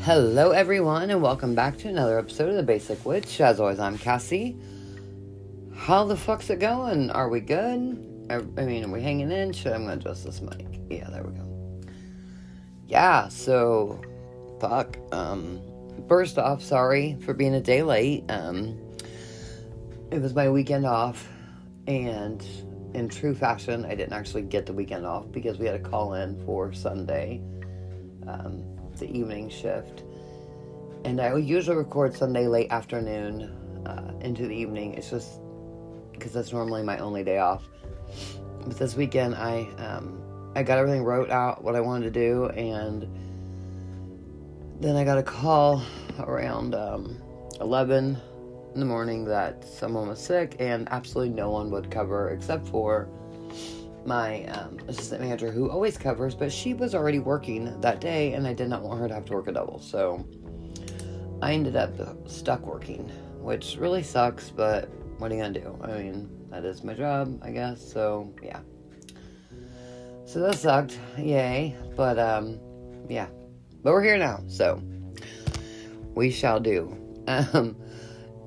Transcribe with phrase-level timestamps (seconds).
[0.00, 3.38] Hello, everyone, and welcome back to another episode of The Basic Witch.
[3.42, 4.56] As always, I'm Cassie.
[5.76, 7.10] How the fuck's it going?
[7.10, 8.26] Are we good?
[8.30, 9.52] I, I mean, are we hanging in?
[9.52, 10.80] Should I'm gonna adjust this mic?
[10.88, 11.82] Yeah, there we go.
[12.88, 14.00] Yeah, so
[14.58, 14.96] fuck.
[15.12, 15.60] Um,
[16.08, 18.24] first off, sorry for being a day late.
[18.30, 18.80] Um,
[20.10, 21.28] it was my weekend off,
[21.86, 22.42] and
[22.94, 26.14] in true fashion, I didn't actually get the weekend off because we had a call
[26.14, 27.40] in for Sunday.
[28.26, 28.72] Um,
[29.02, 30.04] the evening shift.
[31.04, 33.50] And I usually record Sunday late afternoon
[33.86, 34.94] uh, into the evening.
[34.94, 35.40] It's just
[36.12, 37.64] because that's normally my only day off.
[38.64, 40.22] But this weekend, I um,
[40.54, 43.08] I got everything wrote out what I wanted to do, and
[44.80, 45.82] then I got a call
[46.20, 47.20] around um,
[47.60, 48.16] 11
[48.74, 53.08] in the morning that someone was sick, and absolutely no one would cover except for
[54.04, 58.46] my um, assistant manager who always covers, but she was already working that day and
[58.46, 59.80] I did not want her to have to work a double.
[59.80, 60.26] So
[61.40, 61.92] I ended up
[62.28, 63.08] stuck working,
[63.40, 65.78] which really sucks, but what are you gonna do?
[65.82, 67.92] I mean, that is my job, I guess.
[67.92, 68.60] So yeah.
[70.24, 70.98] So that sucked.
[71.18, 71.76] Yay.
[71.96, 72.58] But um
[73.08, 73.28] yeah.
[73.82, 74.82] But we're here now, so
[76.14, 76.98] we shall do.
[77.28, 77.76] Um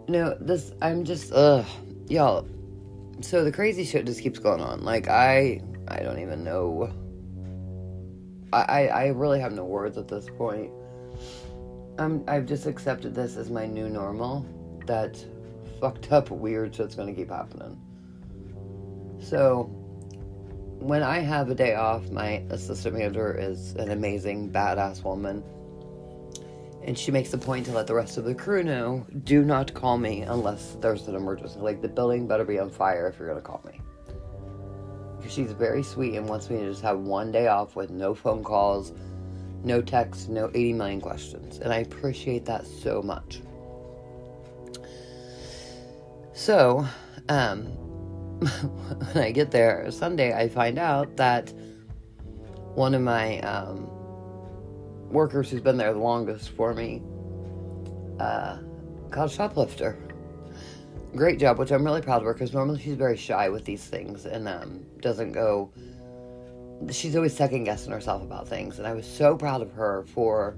[0.07, 1.65] no, this I'm just ugh
[2.07, 2.47] y'all
[3.21, 4.83] so the crazy shit just keeps going on.
[4.83, 6.91] Like I I don't even know.
[8.51, 10.71] I I, really have no words at this point.
[11.97, 14.45] I'm I've just accepted this as my new normal.
[14.85, 15.23] That
[15.79, 17.81] fucked up weird shit's gonna keep happening.
[19.19, 19.63] So
[20.79, 25.43] when I have a day off, my assistant manager is an amazing badass woman
[26.85, 29.73] and she makes a point to let the rest of the crew know do not
[29.73, 31.59] call me unless there's an emergency.
[31.59, 33.81] Like the building better be on fire if you're gonna call me.
[35.17, 38.13] Because she's very sweet and wants me to just have one day off with no
[38.13, 38.93] phone calls,
[39.63, 41.57] no texts, no 80 million questions.
[41.57, 43.41] And I appreciate that so much.
[46.33, 46.85] So,
[47.29, 47.63] um,
[49.13, 51.51] when I get there Sunday, I find out that
[52.75, 53.89] one of my um,
[55.09, 57.01] workers who's been there the longest for me
[58.19, 58.57] uh,
[59.11, 59.97] called shoplifter.
[61.15, 63.85] Great job, which I'm really proud of her because normally she's very shy with these
[63.85, 65.71] things and um, doesn't go.
[66.91, 70.57] She's always second guessing herself about things, and I was so proud of her for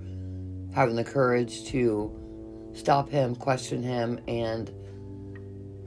[0.74, 4.72] having the courage to stop him, question him, and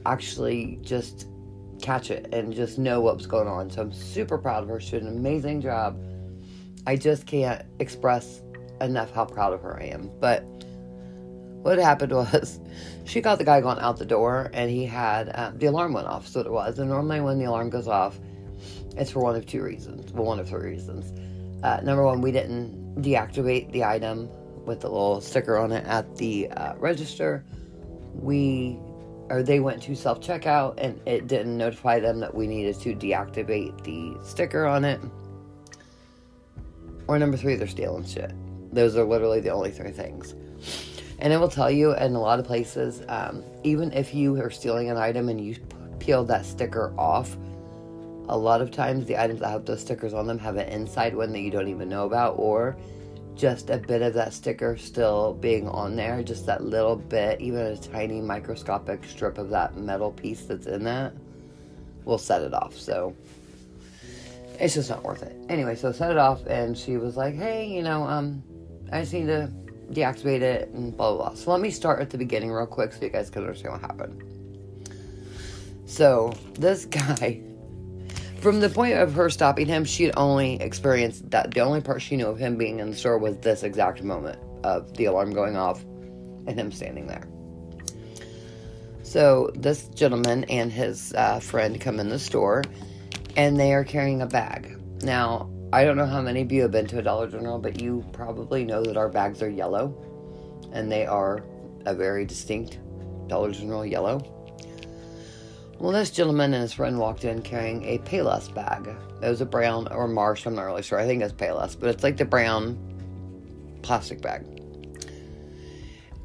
[0.06, 1.26] actually just
[1.82, 3.70] catch it and just know what was going on.
[3.70, 4.80] So I'm super proud of her.
[4.80, 6.00] She did an amazing job.
[6.86, 8.42] I just can't express
[8.80, 10.10] enough how proud of her I am.
[10.20, 10.42] But
[11.62, 12.60] what happened was
[13.04, 16.06] she got the guy going out the door and he had um, the alarm went
[16.06, 16.26] off.
[16.26, 16.78] So it was.
[16.78, 18.18] And normally when the alarm goes off,
[18.96, 20.12] it's for one of two reasons.
[20.12, 21.12] Well, one of three reasons.
[21.62, 24.28] Uh, number one, we didn't deactivate the item
[24.64, 27.44] with the little sticker on it at the uh, register.
[28.14, 28.78] We
[29.28, 32.94] or they went to self checkout and it didn't notify them that we needed to
[32.94, 35.00] deactivate the sticker on it.
[37.06, 38.32] Or number three, they're stealing shit.
[38.72, 40.34] Those are literally the only three things.
[41.18, 44.50] And it will tell you in a lot of places, um, even if you are
[44.50, 45.56] stealing an item and you
[45.98, 47.36] peel that sticker off,
[48.28, 51.14] a lot of times the items that have those stickers on them have an inside
[51.14, 52.76] one that you don't even know about, or
[53.34, 57.60] just a bit of that sticker still being on there, just that little bit, even
[57.60, 61.12] a tiny microscopic strip of that metal piece that's in that,
[62.04, 62.76] will set it off.
[62.76, 63.14] So
[64.58, 65.34] it's just not worth it.
[65.48, 68.42] Anyway, so set it off, and she was like, "Hey, you know, um,
[68.92, 69.50] I just need to
[69.92, 71.34] deactivate it and blah, blah, blah.
[71.34, 73.82] So let me start at the beginning real quick so you guys can understand what
[73.82, 74.22] happened.
[75.86, 77.42] So this guy,
[78.40, 82.00] from the point of her stopping him, she had only experienced that the only part
[82.00, 85.32] she knew of him being in the store was this exact moment of the alarm
[85.32, 85.82] going off
[86.46, 87.26] and him standing there.
[89.02, 92.62] So this gentleman and his uh, friend come in the store
[93.36, 94.80] and they are carrying a bag.
[95.02, 97.80] Now, I don't know how many of you have been to a Dollar General, but
[97.80, 99.94] you probably know that our bags are yellow,
[100.72, 101.44] and they are
[101.86, 102.80] a very distinct
[103.28, 104.18] Dollar General yellow.
[105.78, 108.88] Well, this gentleman and his friend walked in carrying a Payless bag.
[109.22, 110.98] It was a brown or Marsh, I'm not really sure.
[110.98, 112.76] I think it's Payless, but it's like the brown
[113.82, 114.44] plastic bag.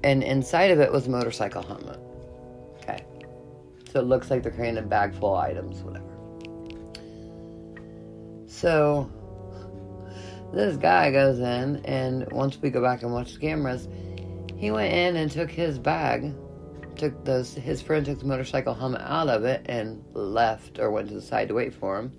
[0.03, 1.99] And inside of it was a motorcycle helmet.
[2.79, 3.05] Okay.
[3.91, 6.05] So it looks like they're carrying a bag full of items, whatever.
[8.47, 9.09] So
[10.53, 13.87] this guy goes in, and once we go back and watch the cameras,
[14.57, 16.33] he went in and took his bag,
[16.95, 17.53] took those.
[17.53, 21.21] His friend took the motorcycle helmet out of it and left or went to the
[21.21, 22.11] side to wait for him.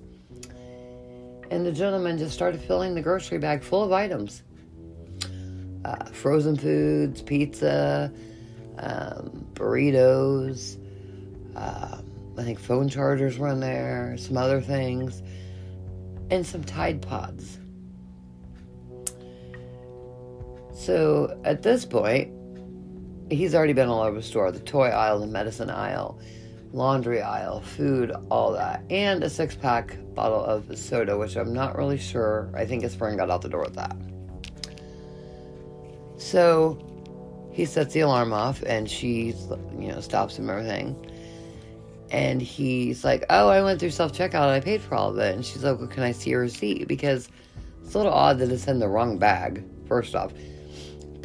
[1.51, 4.43] And the gentleman just started filling the grocery bag full of items
[5.85, 8.13] uh, frozen foods, pizza,
[8.79, 10.79] um, burritos.
[11.55, 11.99] Uh,
[12.37, 15.23] I think phone chargers were in there, some other things,
[16.31, 17.61] and some Tide Pods.
[20.87, 22.33] So at this point,
[23.29, 26.21] he's already been all over the store the toy aisle, the medicine aisle,
[26.71, 31.77] laundry aisle, food, all that, and a six pack bottle of soda, which I'm not
[31.77, 32.53] really sure.
[32.55, 33.97] I think his friend got out the door with that.
[36.19, 36.79] So
[37.53, 39.35] he sets the alarm off and she,
[39.77, 40.95] you know, stops him everything.
[42.13, 45.35] And he's like, Oh, I went through self checkout I paid for all of it.
[45.35, 46.87] And she's like, Well, can I see your receipt?
[46.87, 47.29] Because
[47.83, 50.33] it's a little odd that it's in the wrong bag, first off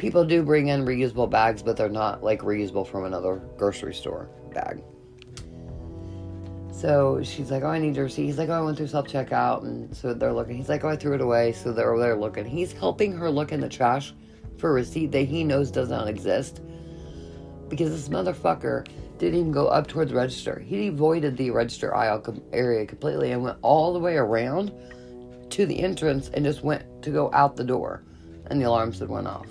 [0.02, 4.28] people do bring in reusable bags, but they're not like reusable from another grocery store
[4.52, 4.82] bag.
[6.72, 8.26] So she's like, Oh, I need your receipt.
[8.26, 9.62] He's like, Oh, I went through self checkout.
[9.62, 10.56] And so they're looking.
[10.56, 11.52] He's like, Oh, I threw it away.
[11.52, 12.44] So they're looking.
[12.44, 14.12] He's helping her look in the trash
[14.58, 16.60] for a receipt that he knows does not exist.
[17.68, 18.84] Because this motherfucker
[19.18, 20.58] didn't even go up towards the register.
[20.58, 24.72] He avoided the register aisle area completely and went all the way around
[25.50, 28.02] to the entrance and just went to go out the door.
[28.46, 29.46] And the alarms had went off.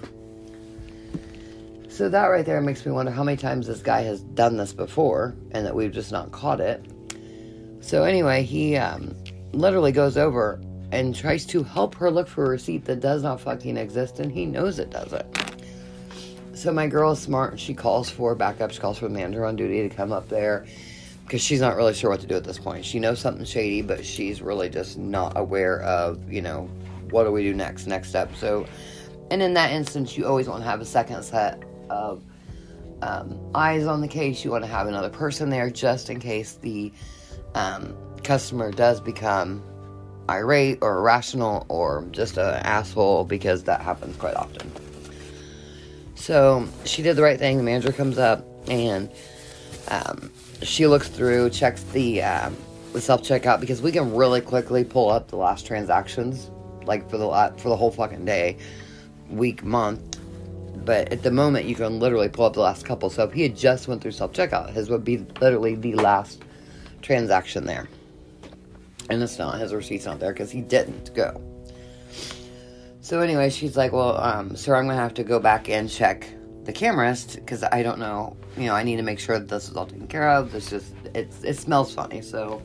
[1.92, 4.72] So that right there makes me wonder how many times this guy has done this
[4.72, 6.86] before and that we've just not caught it.
[7.82, 9.14] So anyway, he um,
[9.52, 10.62] literally goes over
[10.94, 14.32] and tries to help her look for a receipt that does not fucking exist and
[14.32, 15.26] he knows it doesn't.
[16.54, 17.60] So my girl is smart.
[17.60, 18.72] She calls for backup.
[18.72, 20.66] She calls for the manager on duty to come up there
[21.26, 22.86] because she's not really sure what to do at this point.
[22.86, 26.70] She knows something shady, but she's really just not aware of, you know,
[27.10, 28.34] what do we do next, next step.
[28.38, 28.66] So,
[29.30, 31.62] and in that instance, you always want to have a second set
[31.92, 32.24] of
[33.02, 34.44] um, eyes on the case.
[34.44, 36.92] You want to have another person there just in case the
[37.56, 39.64] um, customer does become
[40.30, 44.72] irate or irrational or just an asshole because that happens quite often.
[46.16, 47.58] So she did the right thing.
[47.58, 49.12] The manager comes up and
[49.88, 52.56] um, she looks through, checks the um,
[52.94, 56.52] the self checkout because we can really quickly pull up the last transactions,
[56.86, 58.58] like for the for the whole fucking day,
[59.30, 60.11] week, month,
[60.86, 63.10] but at the moment you can literally pull up the last couple.
[63.10, 66.44] So if he had just went through self checkout, his would be literally the last
[67.01, 67.88] transaction there.
[69.10, 71.42] And it's not his receipt's not there because he didn't go.
[73.01, 76.28] So anyway, she's like, "Well, um, sir, I'm gonna have to go back and check
[76.63, 78.38] the cameras because I don't know.
[78.57, 80.51] You know, I need to make sure that this is all taken care of.
[80.51, 82.22] This just it's it smells funny.
[82.22, 82.62] So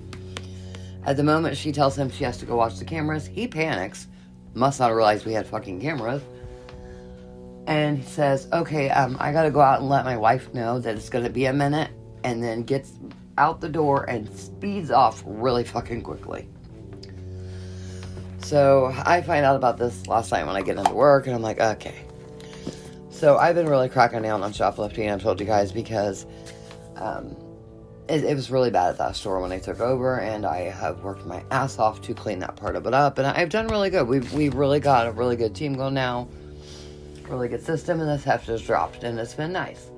[1.05, 3.27] at the moment, she tells him she has to go watch the cameras.
[3.27, 4.07] He panics.
[4.55, 6.23] Must not realize we had fucking cameras
[7.67, 10.97] and he says, "Okay, um, I gotta go out and let my wife know that
[10.97, 11.91] it's gonna be a minute,"
[12.25, 12.93] and then gets
[13.39, 16.49] out the door and speeds off really fucking quickly.
[18.47, 21.43] So I find out about this last night when I get into work, and I'm
[21.43, 21.97] like, okay.
[23.11, 25.11] So I've been really cracking down on shoplifting.
[25.11, 26.27] I've told you guys because
[26.97, 27.37] um,
[28.09, 31.03] it, it, was really bad at that store when I took over, and I have
[31.03, 33.91] worked my ass off to clean that part of it up, and I've done really
[33.91, 34.07] good.
[34.07, 36.29] We've we've really got a really good team going now
[37.29, 39.91] really good system, and this heft has dropped, and it's been nice.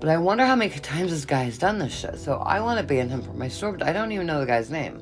[0.00, 2.18] But I wonder how many times this guy has done this shit.
[2.18, 4.46] So I want to ban him from my store, but I don't even know the
[4.46, 5.00] guy's name.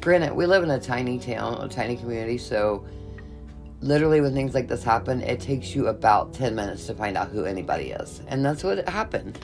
[0.00, 2.86] Granted, we live in a tiny town, a tiny community, so
[3.80, 7.28] literally when things like this happen, it takes you about 10 minutes to find out
[7.28, 8.20] who anybody is.
[8.28, 9.38] And that's what happened.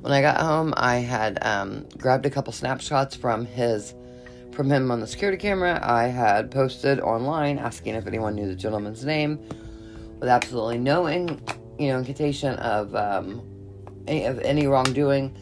[0.00, 3.94] When I got home, I had um, grabbed a couple snapshots from his
[4.54, 5.78] from him on the security camera.
[5.82, 9.38] I had posted online asking if anyone knew the gentleman's name
[10.20, 11.40] with absolutely no in,
[11.78, 13.42] you know incantation of um,
[14.06, 15.36] any, of any wrongdoing.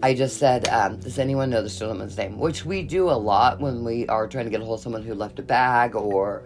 [0.00, 2.38] I just said, um, does anyone know this gentleman's name?
[2.38, 5.02] Which we do a lot when we are trying to get a hold of someone
[5.02, 6.44] who left a bag or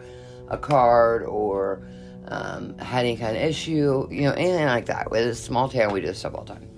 [0.48, 1.86] a card or
[2.28, 5.10] um, had any kind of issue, you know, anything like that.
[5.10, 6.68] With a small town, we do this stuff all the time.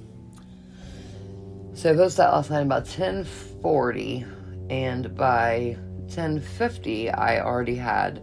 [1.75, 4.25] So I posted that last night about 1040
[4.71, 5.77] and by
[6.09, 8.23] 10:50 I already had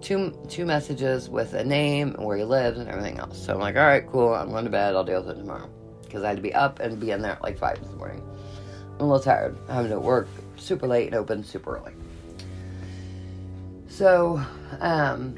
[0.00, 3.44] two two messages with a name and where he lives and everything else.
[3.44, 4.34] So I'm like, all right, cool.
[4.34, 4.94] I'm going to bed.
[4.94, 5.70] I'll deal with it tomorrow
[6.02, 8.22] because I had to be up and be in there at like five this morning.
[8.94, 9.56] I'm a little tired.
[9.68, 11.92] having to work super late and open super early.
[13.88, 14.42] So,
[14.80, 15.36] um,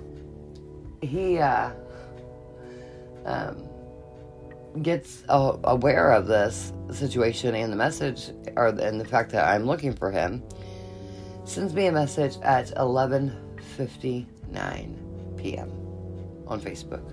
[1.02, 1.70] he uh,
[3.24, 3.65] um,
[4.82, 9.64] gets uh, aware of this situation and the message, or and the fact that I'm
[9.64, 10.42] looking for him,
[11.44, 15.70] sends me a message at 11:59 p.m.
[16.46, 17.12] on Facebook.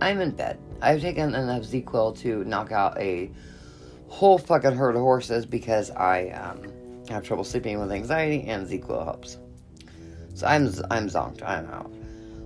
[0.00, 0.58] I'm in bed.
[0.80, 3.30] I've taken enough ZzzQuil to knock out a
[4.08, 6.62] whole fucking herd of horses because I um,
[7.10, 9.36] have trouble sleeping with anxiety, and ZzzQuil helps.
[10.34, 11.42] So I'm I'm zonked.
[11.42, 11.92] I'm out.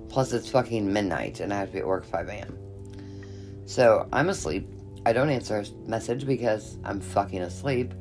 [0.08, 2.58] Plus, it's fucking midnight, and I have to be at work 5 a.m.
[3.66, 4.68] So I'm asleep.
[5.06, 7.92] I don't answer a message because I'm fucking asleep.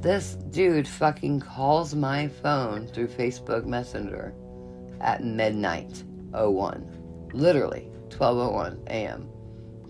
[0.00, 4.34] This dude fucking calls my phone through Facebook Messenger
[5.00, 7.30] at midnight 01.
[7.32, 9.28] Literally, 12:01 a.m.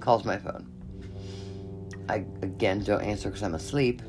[0.01, 0.69] Calls my phone.
[2.09, 4.03] I again don't answer because I'm asleep.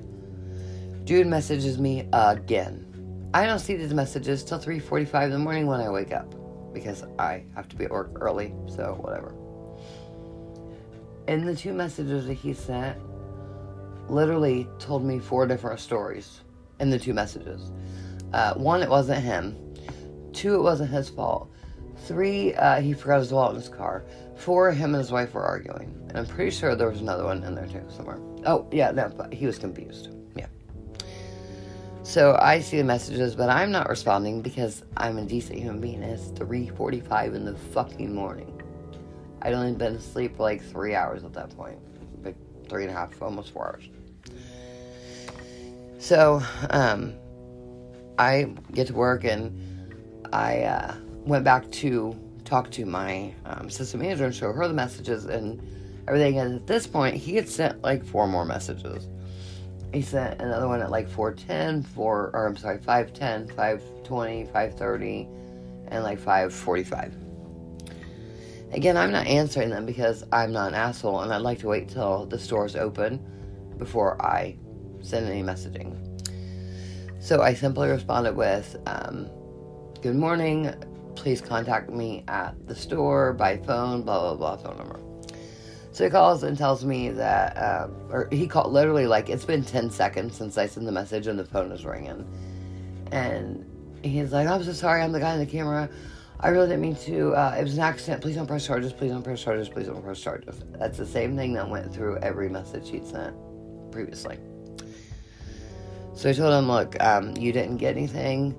[1.06, 3.30] Dude messages me again.
[3.34, 6.36] I don't see these messages till 3:45 in the morning when I wake up
[6.74, 9.36] because I have to be at work early, so whatever.
[11.28, 12.98] In the two messages that he sent,
[14.10, 16.42] literally told me four different stories
[16.80, 17.72] in the two messages.
[18.34, 19.58] Uh, one, it wasn't him.
[20.34, 21.50] Two, it wasn't his fault.
[22.08, 24.04] Three, uh, he forgot his wallet in his car.
[24.36, 25.96] Four, him and his wife were arguing.
[26.10, 28.20] And I'm pretty sure there was another one in there too, somewhere.
[28.46, 30.10] Oh, yeah, no, but he was confused.
[30.36, 30.48] Yeah.
[32.02, 36.04] So I see the messages, but I'm not responding because I'm a decent human being.
[36.04, 38.53] It's 3.45 in the fucking morning.
[39.44, 41.78] I'd only been asleep like three hours at that point.
[42.24, 42.38] Like
[42.70, 43.90] three and a half, almost four hours.
[46.00, 47.14] So, um,
[48.18, 49.60] I get to work and
[50.32, 50.96] I uh,
[51.26, 55.62] went back to talk to my um, system manager and show her the messages and
[56.08, 56.40] everything.
[56.40, 59.08] And at this point, he had sent like four more messages.
[59.94, 65.28] He sent another one at like 410, 4, or I'm sorry, 510, 520, 530,
[65.90, 67.23] and like 545.
[68.74, 71.90] Again, I'm not answering them because I'm not an asshole and I'd like to wait
[71.90, 73.24] till the store's open
[73.78, 74.58] before I
[75.02, 76.00] send any messaging.
[77.22, 79.30] So I simply responded with, um,
[80.02, 80.74] Good morning.
[81.16, 85.00] Please contact me at the store by phone, blah, blah, blah, phone number.
[85.92, 89.64] So he calls and tells me that, um, or he called literally like it's been
[89.64, 92.28] 10 seconds since I sent the message and the phone is ringing.
[93.12, 93.64] And
[94.04, 95.90] he's like, I'm so sorry, I'm the guy in the camera.
[96.40, 97.34] I really didn't mean to.
[97.34, 98.22] Uh, it was an accident.
[98.22, 98.92] Please don't press charges.
[98.92, 99.70] Please don't press charges.
[99.70, 100.62] Please don't press charges.
[100.78, 103.36] That's the same thing that went through every message he'd sent
[103.92, 104.38] previously.
[106.16, 108.56] So I told him, look, um, you didn't get anything.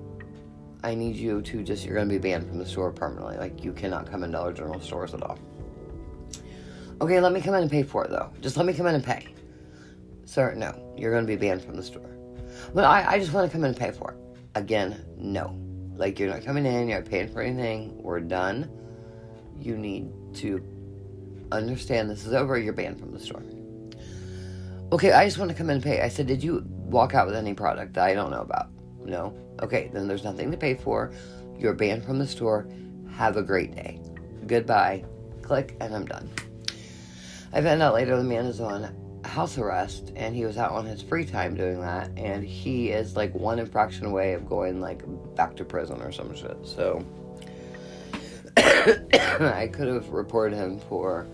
[0.83, 3.37] I need you to just, you're going to be banned from the store permanently.
[3.37, 5.39] Like, you cannot come in Dollar General stores at all.
[7.01, 8.31] Okay, let me come in and pay for it, though.
[8.41, 9.33] Just let me come in and pay.
[10.25, 10.93] Sir, no.
[10.97, 12.09] You're going to be banned from the store.
[12.73, 14.17] But I, I just want to come in and pay for it.
[14.55, 15.59] Again, no.
[15.97, 18.01] Like, you're not coming in, you're not paying for anything.
[18.01, 18.69] We're done.
[19.57, 20.61] You need to
[21.51, 23.43] understand this is over, you're banned from the store.
[24.91, 26.01] Okay, I just want to come in and pay.
[26.01, 28.69] I said, Did you walk out with any product that I don't know about?
[29.03, 29.33] No?
[29.61, 31.11] Okay, then there's nothing to pay for.
[31.57, 32.67] You're banned from the store.
[33.11, 34.01] Have a great day.
[34.45, 35.05] Goodbye.
[35.41, 36.29] Click, and I'm done.
[37.53, 38.83] I found out later the man is on
[39.27, 43.15] house arrest and he was out on his free time doing that and he is
[43.15, 45.03] like one infraction away of going like
[45.35, 47.03] back to prison or some shit so.
[48.57, 51.27] I could have reported him for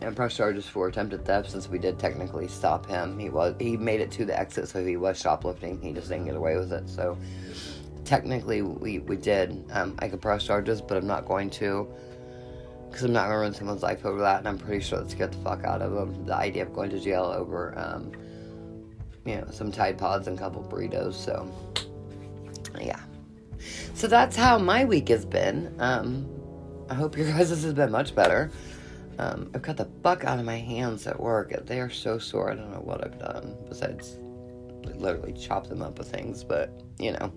[0.00, 3.18] and press charges for attempted theft since we did technically stop him.
[3.18, 5.80] He was he made it to the exit so he was shoplifting.
[5.82, 7.18] He just didn't get away with it so
[8.04, 11.88] technically we we did um, i could press charges but i'm not going to
[12.90, 15.32] because I'm not gonna ruin someone's life over that, and I'm pretty sure that scared
[15.32, 16.26] the fuck out of them.
[16.26, 18.12] The idea of going to jail over, um,
[19.24, 21.14] you know, some Tide Pods and a couple burritos.
[21.14, 21.50] So,
[22.80, 23.00] yeah.
[23.94, 25.74] So that's how my week has been.
[25.78, 26.28] Um,
[26.88, 28.50] I hope your guys' has been much better.
[29.18, 31.52] Um, I've got the buck out of my hands at work.
[31.66, 32.50] They are so sore.
[32.50, 34.16] I don't know what I've done besides
[34.94, 37.32] literally chop them up with things, but you know.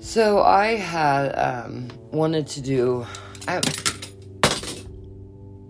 [0.00, 3.06] So I had um, wanted to do
[3.48, 3.60] I.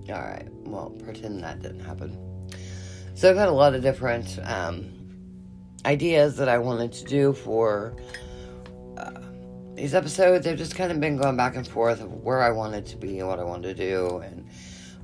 [0.09, 2.17] Alright, well, pretend that didn't happen.
[3.15, 4.93] So I've had a lot of different um,
[5.85, 7.97] ideas that I wanted to do for
[8.97, 9.21] uh,
[9.75, 10.45] these episodes.
[10.45, 13.19] They've just kind of been going back and forth of where I wanted to be
[13.19, 14.47] and what I wanted to do and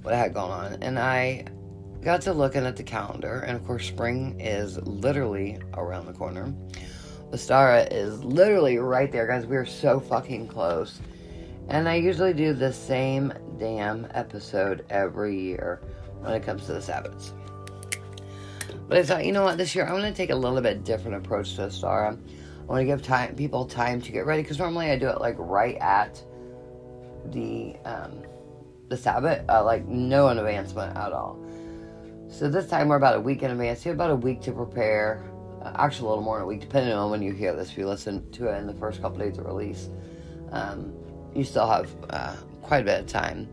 [0.03, 0.83] what I had going on.
[0.83, 1.47] And I
[2.03, 6.53] got to looking at the calendar, and of course, spring is literally around the corner.
[7.33, 9.47] Ostara is literally right there, guys.
[9.47, 11.01] We are so fucking close.
[11.69, 15.81] And I usually do the same damn episode every year
[16.21, 17.33] when it comes to the Sabbaths.
[18.89, 20.85] But I thought, you know what, this year I want to take a little bit
[20.85, 22.19] different approach to Ostara.
[22.61, 25.21] I want to give time people time to get ready because normally I do it
[25.21, 26.23] like right at
[27.27, 28.23] the um,
[28.89, 31.39] the Sabbath, uh, like no advancement at all.
[32.29, 33.85] So this time we're about a week in advance.
[33.85, 35.25] You have about a week to prepare.
[35.63, 37.71] Uh, actually, a little more than a week, depending on when you hear this.
[37.71, 39.91] If you listen to it in the first couple days of release,
[40.51, 40.93] um,
[41.35, 43.49] you still have uh, quite a bit of time.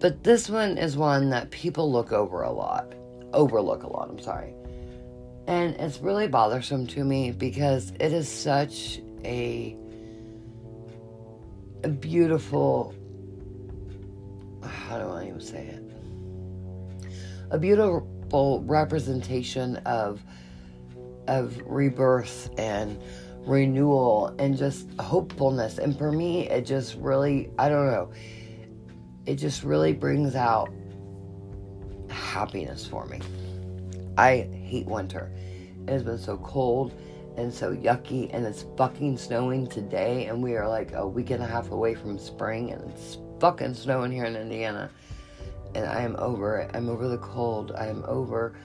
[0.00, 2.92] But this one is one that people look over a lot,
[3.32, 4.08] overlook a lot.
[4.10, 4.54] I'm sorry.
[5.46, 9.76] And it's really bothersome to me because it is such a,
[11.82, 12.94] a beautiful,
[14.62, 15.82] how do I even say it?
[17.50, 20.22] A beautiful representation of
[21.28, 23.00] of rebirth and
[23.48, 25.78] renewal and just hopefulness.
[25.78, 28.12] And for me, it just really, I don't know,
[29.26, 30.70] it just really brings out
[32.08, 33.20] happiness for me.
[34.16, 35.32] I hate winter.
[35.86, 36.94] It has been so cold
[37.36, 41.42] and so yucky, and it's fucking snowing today, and we are like a week and
[41.42, 44.90] a half away from spring, and it's fucking snowing here in Indiana.
[45.74, 46.70] And I am over it.
[46.74, 47.72] I'm over the cold.
[47.76, 48.56] I am over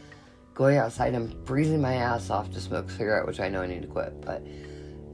[0.53, 3.67] going outside and freezing my ass off to smoke a cigarette, which I know I
[3.67, 4.41] need to quit, but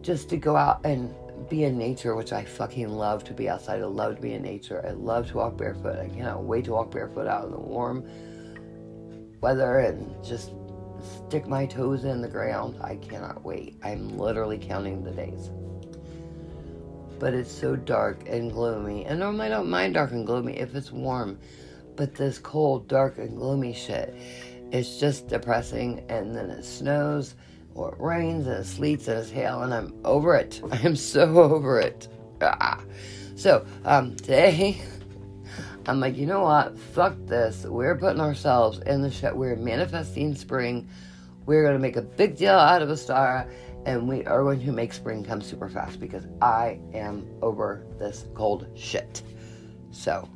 [0.01, 1.13] just to go out and
[1.49, 3.81] be in nature, which I fucking love to be outside.
[3.81, 4.85] I love to be in nature.
[4.85, 5.97] I love to walk barefoot.
[5.97, 8.05] I cannot wait to walk barefoot out in the warm
[9.41, 10.51] weather and just
[11.27, 12.75] stick my toes in the ground.
[12.81, 13.77] I cannot wait.
[13.83, 15.49] I'm literally counting the days.
[17.19, 19.05] But it's so dark and gloomy.
[19.05, 21.39] And normally I don't mind dark and gloomy if it's warm.
[21.95, 24.15] But this cold, dark, and gloomy shit,
[24.71, 26.05] it's just depressing.
[26.09, 27.35] And then it snows,
[27.75, 30.61] or it rains, and it sleets, and it's hail, and I'm over it.
[30.71, 32.07] I am so over it.
[32.41, 32.81] Ah.
[33.35, 34.81] So, um, today.
[35.85, 36.77] I'm like, you know what?
[36.77, 37.63] Fuck this.
[37.63, 39.35] We're putting ourselves in the shit.
[39.35, 40.87] We're manifesting spring.
[41.47, 43.49] We're going to make a big deal out of Ostara.
[43.85, 48.27] And we are going to make spring come super fast because I am over this
[48.35, 49.23] cold shit.
[49.89, 50.29] So,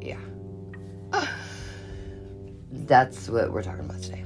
[0.00, 0.20] yeah.
[2.70, 4.24] That's what we're talking about today.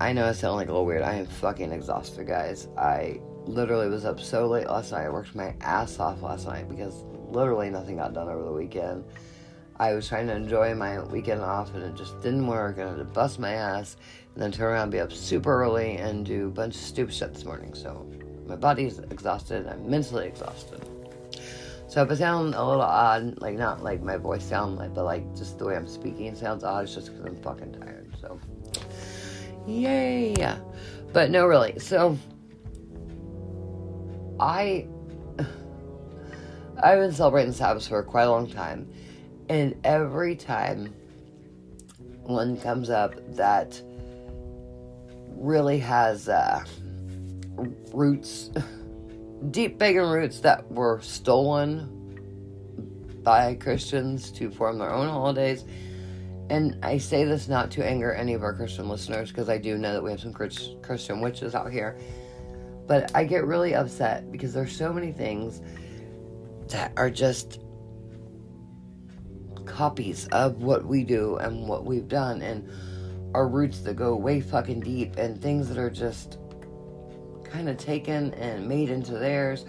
[0.00, 1.02] I know I sound like a little weird.
[1.02, 2.68] I am fucking exhausted, guys.
[2.78, 5.06] I literally was up so late last night.
[5.06, 9.04] I worked my ass off last night because literally nothing got done over the weekend.
[9.80, 12.78] I was trying to enjoy my weekend off and it just didn't work.
[12.78, 13.96] And I had to bust my ass
[14.34, 17.12] and then turn around and be up super early and do a bunch of stupid
[17.12, 17.74] shit this morning.
[17.74, 18.08] So
[18.46, 19.66] my body's exhausted.
[19.66, 20.80] I'm mentally exhausted.
[21.88, 25.04] So if I sound a little odd, like not like my voice sound like, but
[25.04, 28.14] like just the way I'm speaking sounds odd, it's just because I'm fucking tired.
[28.20, 28.38] So
[29.68, 30.34] yay!
[31.12, 31.78] But no, really.
[31.78, 32.18] So
[34.40, 34.86] I
[36.82, 38.88] I've been celebrating Sabbath for quite a long time
[39.48, 40.94] and every time
[42.22, 43.80] one comes up that
[45.30, 46.62] really has uh,
[47.92, 48.50] roots,
[49.50, 51.94] deep pagan roots that were stolen
[53.22, 55.64] by Christians to form their own holidays.
[56.50, 59.76] And I say this not to anger any of our Christian listeners because I do
[59.76, 61.98] know that we have some Christian witches out here.
[62.86, 65.60] But I get really upset because there's so many things
[66.68, 67.60] that are just
[69.66, 72.66] copies of what we do and what we've done and
[73.34, 76.38] our roots that go way fucking deep and things that are just
[77.44, 79.66] kind of taken and made into theirs.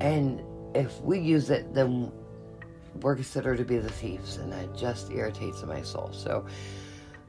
[0.00, 0.42] And
[0.74, 2.10] if we use it, then
[3.00, 6.10] we're considered to be the thieves, and that just irritates my soul.
[6.12, 6.44] So,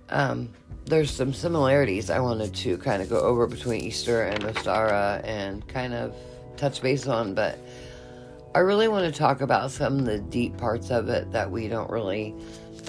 [0.09, 0.49] um,
[0.85, 5.65] there's some similarities I wanted to kind of go over between Easter and Ostara and
[5.67, 6.15] kind of
[6.57, 7.57] touch base on, but
[8.53, 11.67] I really want to talk about some of the deep parts of it that we
[11.67, 12.35] don't really,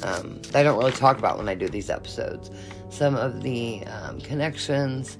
[0.02, 2.50] um, I don't really talk about when I do these episodes.
[2.90, 5.16] Some of the um, connections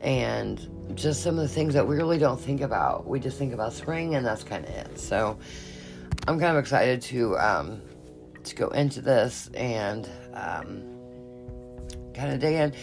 [0.00, 3.06] and just some of the things that we really don't think about.
[3.06, 4.98] We just think about spring, and that's kind of it.
[4.98, 5.38] So
[6.28, 7.82] I'm kind of excited to um,
[8.42, 10.82] to go into this and um,
[12.14, 12.74] kind of dig in.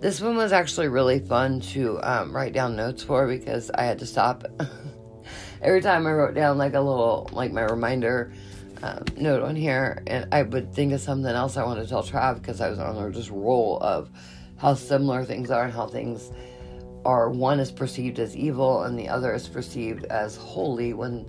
[0.00, 3.98] This one was actually really fun to um, write down notes for because I had
[4.00, 4.44] to stop.
[5.62, 8.32] every time I wrote down like a little, like my reminder
[8.82, 12.02] um, note on here, and I would think of something else I wanted to tell
[12.02, 14.10] Trav because I was on a just roll of
[14.56, 16.30] how similar things are and how things
[17.04, 17.30] are.
[17.30, 21.26] One is perceived as evil and the other is perceived as holy when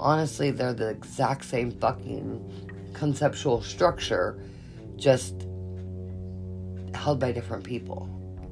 [0.00, 4.38] honestly they're the exact same fucking conceptual structure,
[4.96, 5.46] just
[6.94, 8.08] held by different people.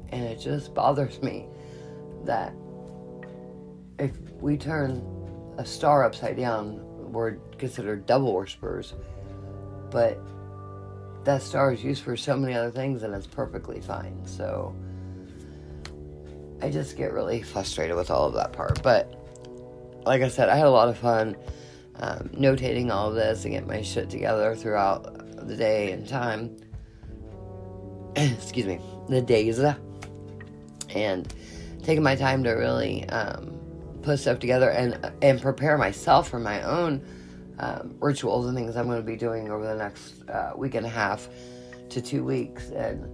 [0.09, 1.47] And it just bothers me
[2.25, 2.53] that
[3.99, 5.03] if we turn
[5.57, 6.79] a star upside down,
[7.11, 8.93] we're considered double worshippers.
[9.89, 10.19] But
[11.23, 14.25] that star is used for so many other things and it's perfectly fine.
[14.25, 14.75] So
[16.61, 18.81] I just get really frustrated with all of that part.
[18.83, 19.14] But
[20.05, 21.35] like I said, I had a lot of fun
[21.95, 26.55] um, notating all of this and getting my shit together throughout the day and time.
[28.15, 29.59] Excuse me, the days.
[30.89, 31.33] And
[31.83, 33.57] taking my time to really um,
[34.01, 37.05] put stuff together and and prepare myself for my own
[37.59, 40.85] um, rituals and things I'm going to be doing over the next uh, week and
[40.85, 41.27] a half
[41.89, 42.69] to two weeks.
[42.69, 43.09] And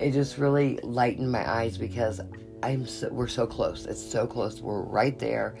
[0.00, 2.20] it just really lightened my eyes because
[2.62, 3.86] I'm so, we're so close.
[3.86, 4.60] It's so close.
[4.60, 5.56] We're right there.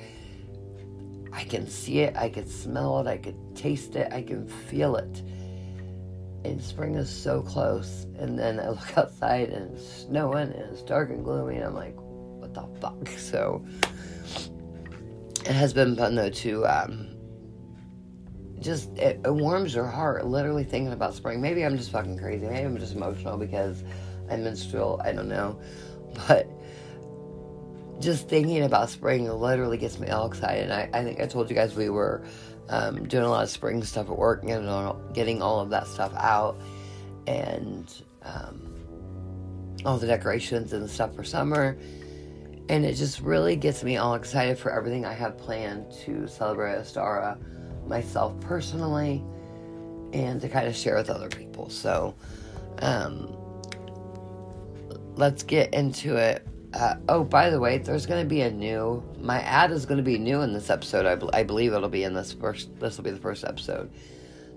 [1.34, 2.16] I can see it.
[2.16, 3.08] I can smell it.
[3.08, 4.12] I can taste it.
[4.12, 5.22] I can feel it.
[6.44, 8.06] And spring is so close.
[8.18, 11.56] And then I look outside and it's snowing and it's dark and gloomy.
[11.56, 13.08] And I'm like, what the fuck?
[13.18, 13.64] So
[15.44, 17.08] it has been fun though to um,
[18.60, 21.40] just it, it, warms your heart literally thinking about spring.
[21.40, 22.46] Maybe I'm just fucking crazy.
[22.46, 23.82] Maybe I'm just emotional because
[24.30, 25.02] I'm menstrual.
[25.04, 25.60] I don't know,
[26.28, 26.48] but
[28.00, 30.70] just thinking about spring literally gets me all excited.
[30.70, 32.24] I, I think I told you guys we were
[32.68, 35.86] um, doing a lot of spring stuff at work, getting all, getting all of that
[35.86, 36.60] stuff out,
[37.26, 38.74] and um,
[39.84, 41.76] all the decorations and stuff for summer.
[42.68, 46.76] And it just really gets me all excited for everything I have planned to celebrate
[46.76, 47.38] Ostara
[47.86, 49.22] myself personally
[50.14, 51.68] and to kind of share with other people.
[51.68, 52.14] So,
[52.78, 53.36] um,
[55.16, 56.46] let's get into it.
[56.74, 59.00] Uh, oh, by the way, there's going to be a new.
[59.20, 61.06] My ad is going to be new in this episode.
[61.06, 62.78] I, I believe it'll be in this first.
[62.80, 63.92] This will be the first episode.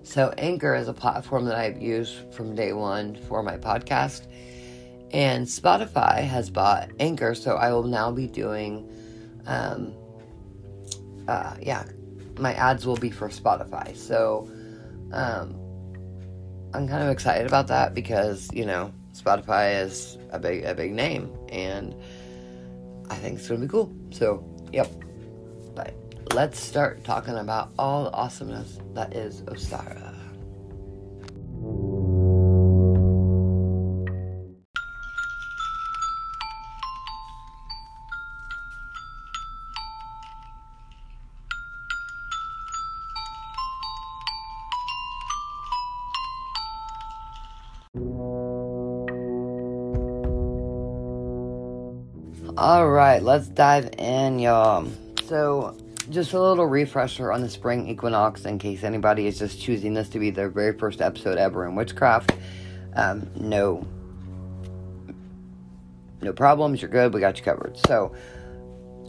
[0.02, 4.26] So, Anchor is a platform that I've used from day one for my podcast,
[5.12, 8.90] and Spotify has bought Anchor, so I will now be doing,
[9.46, 9.94] um,
[11.28, 11.84] uh, yeah,
[12.36, 13.96] my ads will be for Spotify.
[13.96, 14.50] So,
[15.12, 15.54] um,
[16.74, 20.92] I'm kind of excited about that because you know Spotify is a big a big
[20.92, 21.94] name, and
[23.10, 23.92] I think it's gonna be cool.
[24.10, 24.90] So, yep.
[26.34, 30.07] Let's start talking about all the awesomeness that is Ostara.
[53.08, 54.86] Right, let's dive in, y'all.
[55.24, 55.74] So,
[56.10, 60.10] just a little refresher on the spring equinox in case anybody is just choosing this
[60.10, 62.32] to be their very first episode ever in witchcraft.
[62.94, 63.86] Um, no,
[66.20, 66.82] no problems.
[66.82, 67.14] You're good.
[67.14, 67.78] We got you covered.
[67.78, 68.14] So,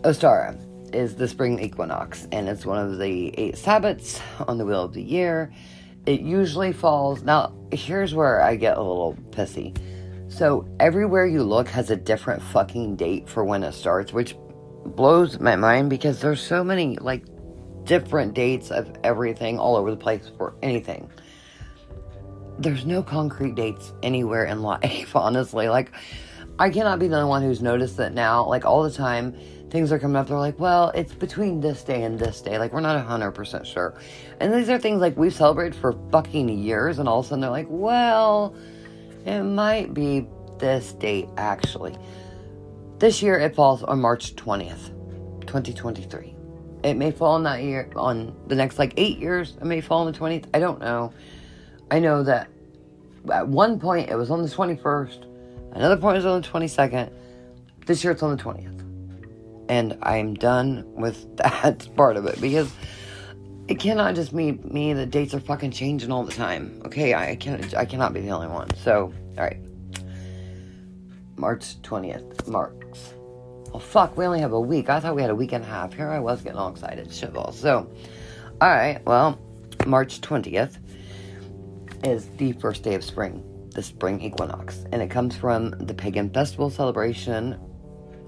[0.04, 0.58] Ostara
[0.96, 4.94] is the spring equinox, and it's one of the eight Sabbats on the wheel of
[4.94, 5.54] the year.
[6.06, 7.22] It usually falls.
[7.22, 9.78] Now, here's where I get a little pissy
[10.40, 14.38] so everywhere you look has a different fucking date for when it starts, which
[14.86, 17.26] blows my mind because there's so many like
[17.84, 21.12] different dates of everything all over the place for anything.
[22.58, 25.68] There's no concrete dates anywhere in life, honestly.
[25.68, 25.92] Like
[26.58, 28.48] I cannot be the only one who's noticed that now.
[28.48, 29.38] Like all the time,
[29.70, 30.30] things are coming up.
[30.30, 32.58] They're like, well, it's between this day and this day.
[32.58, 33.94] Like we're not hundred percent sure.
[34.40, 37.42] And these are things like we've celebrated for fucking years, and all of a sudden
[37.42, 38.56] they're like, well
[39.26, 40.28] it might be
[40.60, 41.98] this date, actually.
[43.00, 44.90] This year it falls on March 20th,
[45.48, 46.36] 2023.
[46.84, 49.58] It may fall on that year, on the next like eight years.
[49.62, 50.46] It may fall on the 20th.
[50.54, 51.14] I don't know.
[51.92, 52.50] I know that
[53.32, 55.26] at one point it was on the 21st,
[55.74, 57.12] another point was on the 22nd.
[57.86, 58.86] This year it's on the 20th.
[59.70, 62.72] And I'm done with that part of it because
[63.70, 64.94] it cannot just be me.
[64.94, 66.82] The dates are fucking changing all the time.
[66.86, 67.74] Okay, I can't.
[67.76, 68.74] I cannot be the only one.
[68.78, 69.60] So, all right.
[71.38, 73.14] March 20th marks.
[73.72, 74.90] Oh fuck, we only have a week.
[74.90, 75.94] I thought we had a week and a half.
[75.94, 77.08] Here I was getting all excited.
[77.10, 77.54] Shitball.
[77.54, 77.90] So,
[78.60, 79.06] all right.
[79.06, 79.40] Well,
[79.86, 80.78] March 20th
[82.04, 86.32] is the first day of spring, the spring equinox, and it comes from the pagan
[86.32, 87.52] festival celebration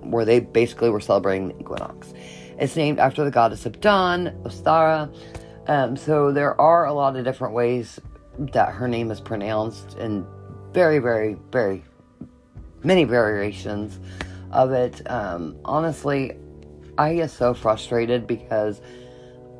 [0.03, 2.13] where they basically were celebrating the equinox.
[2.61, 5.11] It's named after the goddess of dawn, Ostara.
[5.67, 7.99] Um, so there are a lot of different ways
[8.37, 10.27] that her name is pronounced, and
[10.71, 11.83] very, very, very
[12.83, 13.99] many variations
[14.51, 15.01] of it.
[15.09, 16.37] Um, honestly,
[16.99, 18.79] I get so frustrated because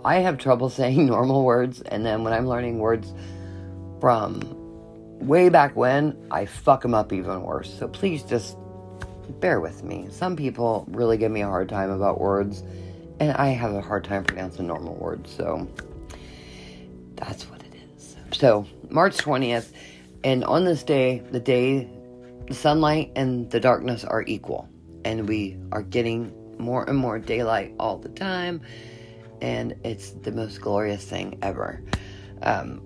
[0.06, 3.16] I have trouble saying normal words, and then when I'm learning words
[4.00, 4.44] from
[5.18, 7.74] way back when, I fuck them up even worse.
[7.74, 8.58] So please just
[9.40, 10.08] bear with me.
[10.12, 12.64] Some people really give me a hard time about words
[13.22, 15.68] and I have a hard time pronouncing normal words, so
[17.16, 18.16] that's what it is.
[18.32, 19.74] So, March 20th,
[20.24, 21.88] and on this day, the day,
[22.48, 24.68] the sunlight and the darkness are equal,
[25.06, 28.60] and we are getting more and more daylight all the time,
[29.40, 31.80] and it's the most glorious thing ever.
[32.42, 32.82] Um,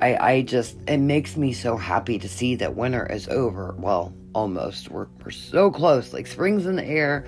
[0.00, 3.76] I, I just, it makes me so happy to see that winter is over.
[3.78, 4.90] Well, almost.
[4.90, 6.12] We're, we're so close.
[6.12, 7.26] Like spring's in the air.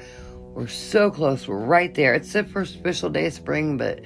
[0.58, 1.46] We're so close.
[1.46, 2.14] We're right there.
[2.14, 4.00] It's the first official day of spring, but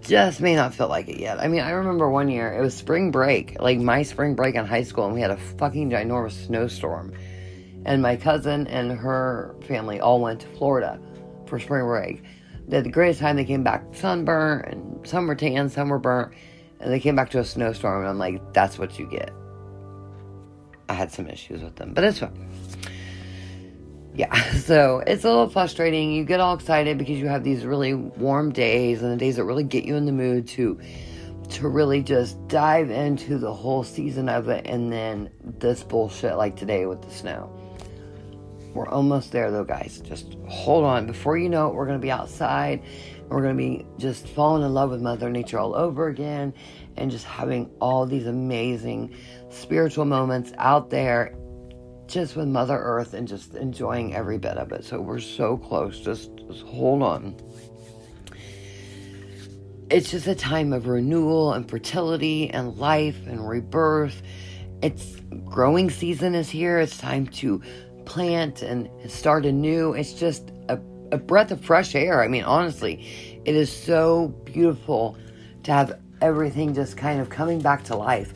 [0.00, 1.38] just may not feel like it yet.
[1.38, 4.64] I mean, I remember one year, it was spring break, like my spring break in
[4.64, 7.12] high school, and we had a fucking ginormous snowstorm.
[7.84, 10.98] And my cousin and her family all went to Florida
[11.44, 12.22] for spring break.
[12.66, 13.36] They had the greatest time.
[13.36, 16.32] They came back sunburned, and some were tan, some were burnt,
[16.80, 18.00] and they came back to a snowstorm.
[18.00, 19.30] And I'm like, that's what you get.
[20.88, 22.51] I had some issues with them, but it's fine
[24.14, 26.12] yeah, so it's a little frustrating.
[26.12, 29.44] You get all excited because you have these really warm days and the days that
[29.44, 30.80] really get you in the mood to
[31.50, 36.56] to really just dive into the whole season of it and then this bullshit like
[36.56, 37.50] today with the snow.
[38.72, 40.00] We're almost there though, guys.
[40.00, 41.06] Just hold on.
[41.06, 42.82] Before you know it, we're going to be outside
[43.18, 46.54] and we're going to be just falling in love with Mother Nature all over again
[46.96, 49.14] and just having all these amazing
[49.50, 51.34] spiritual moments out there
[52.12, 54.84] just with Mother Earth and just enjoying every bit of it.
[54.84, 55.98] So we're so close.
[55.98, 57.36] Just, just hold on.
[59.90, 64.22] It's just a time of renewal and fertility and life and rebirth.
[64.82, 66.78] It's growing season is here.
[66.78, 67.62] It's time to
[68.04, 69.94] plant and start anew.
[69.94, 70.78] It's just a,
[71.12, 72.22] a breath of fresh air.
[72.22, 75.16] I mean, honestly, it is so beautiful
[75.62, 78.34] to have everything just kind of coming back to life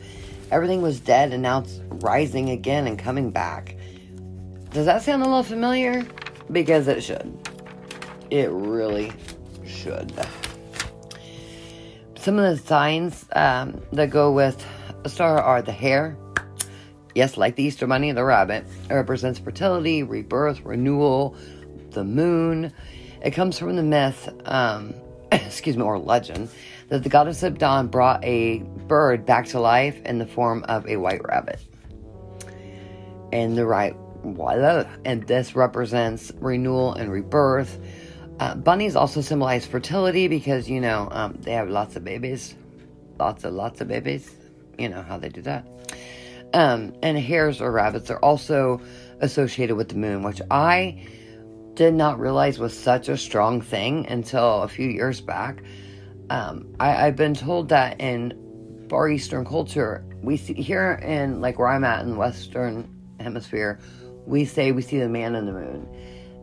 [0.51, 3.75] everything was dead and now it's rising again and coming back.
[4.71, 6.05] Does that sound a little familiar?
[6.51, 7.35] Because it should.
[8.29, 9.11] It really
[9.65, 10.11] should.
[12.17, 14.65] Some of the signs um, that go with
[15.03, 16.17] Ostara are the hare.
[17.15, 18.65] Yes, like the Easter Bunny the rabbit.
[18.89, 21.35] It represents fertility, rebirth, renewal,
[21.91, 22.71] the moon.
[23.23, 24.93] It comes from the myth, um,
[25.31, 26.49] excuse me, or legend,
[26.89, 30.87] that the goddess of dawn brought a bird back to life in the form of
[30.87, 31.59] a white rabbit.
[33.31, 37.79] And the right, and this represents renewal and rebirth.
[38.39, 42.55] Uh, bunnies also symbolize fertility because you know um, they have lots of babies,
[43.19, 44.33] lots and lots of babies.
[44.77, 45.67] You know how they do that.
[46.53, 48.79] Um, and hares or rabbits are also
[49.19, 51.05] associated with the moon, which I
[51.73, 55.61] did not realize was such a strong thing until a few years back.
[56.29, 61.57] Um, I, have been told that in Far Eastern culture, we see here in like
[61.59, 63.79] where I'm at in the Western Hemisphere,
[64.25, 65.87] we say we see the man in the moon,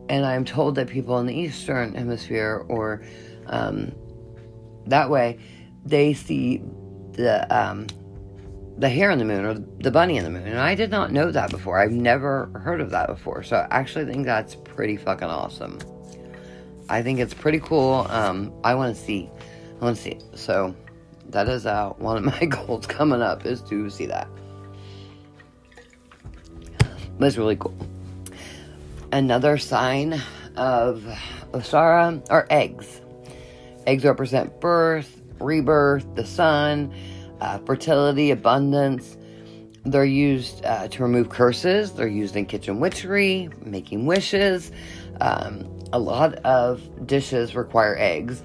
[0.09, 3.03] and I'm told that people in the Eastern Hemisphere or
[3.47, 3.91] um,
[4.87, 5.39] that way,
[5.85, 6.61] they see
[7.11, 7.87] the um,
[8.77, 10.47] the hare in the moon or the bunny in the moon.
[10.47, 11.79] And I did not know that before.
[11.79, 13.43] I've never heard of that before.
[13.43, 15.79] So I actually think that's pretty fucking awesome.
[16.89, 18.05] I think it's pretty cool.
[18.09, 19.29] Um, I want to see.
[19.81, 20.17] To see.
[20.33, 20.75] So
[21.29, 24.27] that is uh, one of my goals coming up is to see that.
[27.19, 27.75] That's really cool.
[29.11, 30.21] Another sign
[30.57, 31.05] of
[31.51, 33.01] Ostara are eggs.
[33.87, 36.93] Eggs represent birth, rebirth, the sun,
[37.39, 39.17] uh, fertility, abundance.
[39.85, 41.93] They're used uh, to remove curses.
[41.93, 44.71] They're used in kitchen witchery, making wishes.
[45.21, 48.41] Um, a lot of dishes require eggs.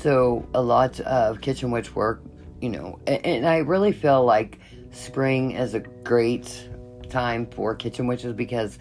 [0.00, 2.22] So, a lot of kitchen witch work,
[2.60, 6.68] you know, and, and I really feel like spring is a great
[7.08, 8.78] time for kitchen witches because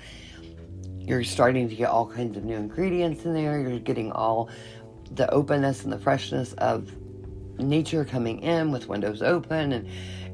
[0.99, 3.59] you're starting to get all kinds of new ingredients in there.
[3.59, 4.49] You're getting all
[5.11, 6.91] the openness and the freshness of
[7.57, 9.87] nature coming in with windows open and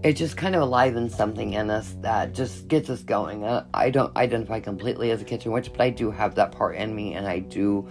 [0.03, 3.45] it just kind of alivens something in us that just gets us going.
[3.73, 6.95] I don't identify completely as a kitchen witch, but I do have that part in
[6.95, 7.87] me and I do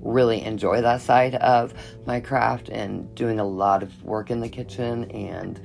[0.00, 1.74] really enjoy that side of
[2.06, 5.60] my craft and doing a lot of work in the kitchen and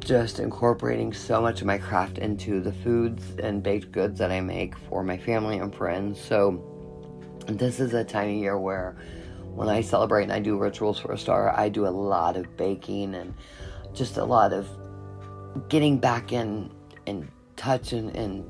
[0.00, 4.40] just incorporating so much of my craft into the foods and baked goods that I
[4.40, 6.20] make for my family and friends.
[6.20, 6.64] So
[7.46, 8.96] this is a time of year where
[9.54, 13.14] when I celebrate and I do rituals for Ostara, I do a lot of baking
[13.14, 13.34] and
[13.92, 14.68] just a lot of
[15.68, 16.70] getting back in
[17.06, 18.44] in touch and, and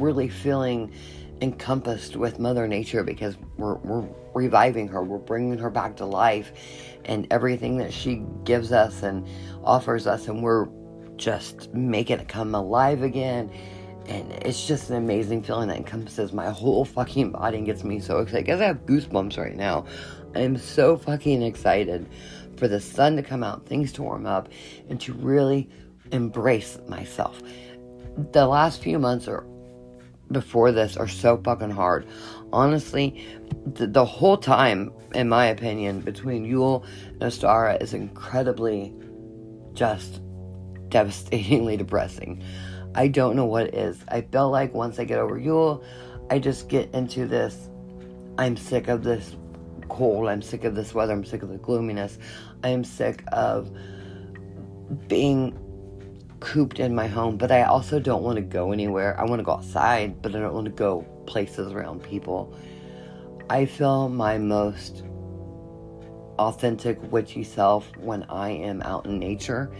[0.00, 0.92] really feeling
[1.40, 6.52] encompassed with Mother Nature because we're, we're reviving her, we're bringing her back to life,
[7.04, 9.26] and everything that she gives us and
[9.64, 10.68] offers us, and we're
[11.16, 13.50] just making it come alive again.
[14.06, 18.00] And it's just an amazing feeling that encompasses my whole fucking body and gets me
[18.00, 18.46] so excited.
[18.46, 19.84] Because I have goosebumps right now
[20.34, 22.06] I'm so fucking excited
[22.56, 24.48] for the sun to come out, things to warm up,
[24.88, 25.68] and to really
[26.12, 27.40] embrace myself.
[28.32, 29.46] The last few months or
[30.30, 32.06] before this are so fucking hard.
[32.52, 33.24] Honestly,
[33.74, 38.94] the, the whole time, in my opinion, between Yule and Ostara is incredibly
[39.72, 40.20] just
[40.88, 42.42] devastatingly depressing.
[42.94, 44.02] I don't know what it is.
[44.08, 45.84] I feel like once I get over Yule,
[46.30, 47.68] I just get into this
[48.38, 49.36] I'm sick of this
[49.88, 50.28] cold.
[50.28, 51.12] I'm sick of this weather.
[51.12, 52.18] I'm sick of the gloominess.
[52.62, 53.76] I am sick of
[55.08, 55.58] being
[56.40, 59.18] cooped in my home, but I also don't want to go anywhere.
[59.18, 62.54] I want to go outside, but I don't want to go places around people.
[63.50, 65.04] I feel my most
[66.38, 69.70] authentic witchy self when I am out in nature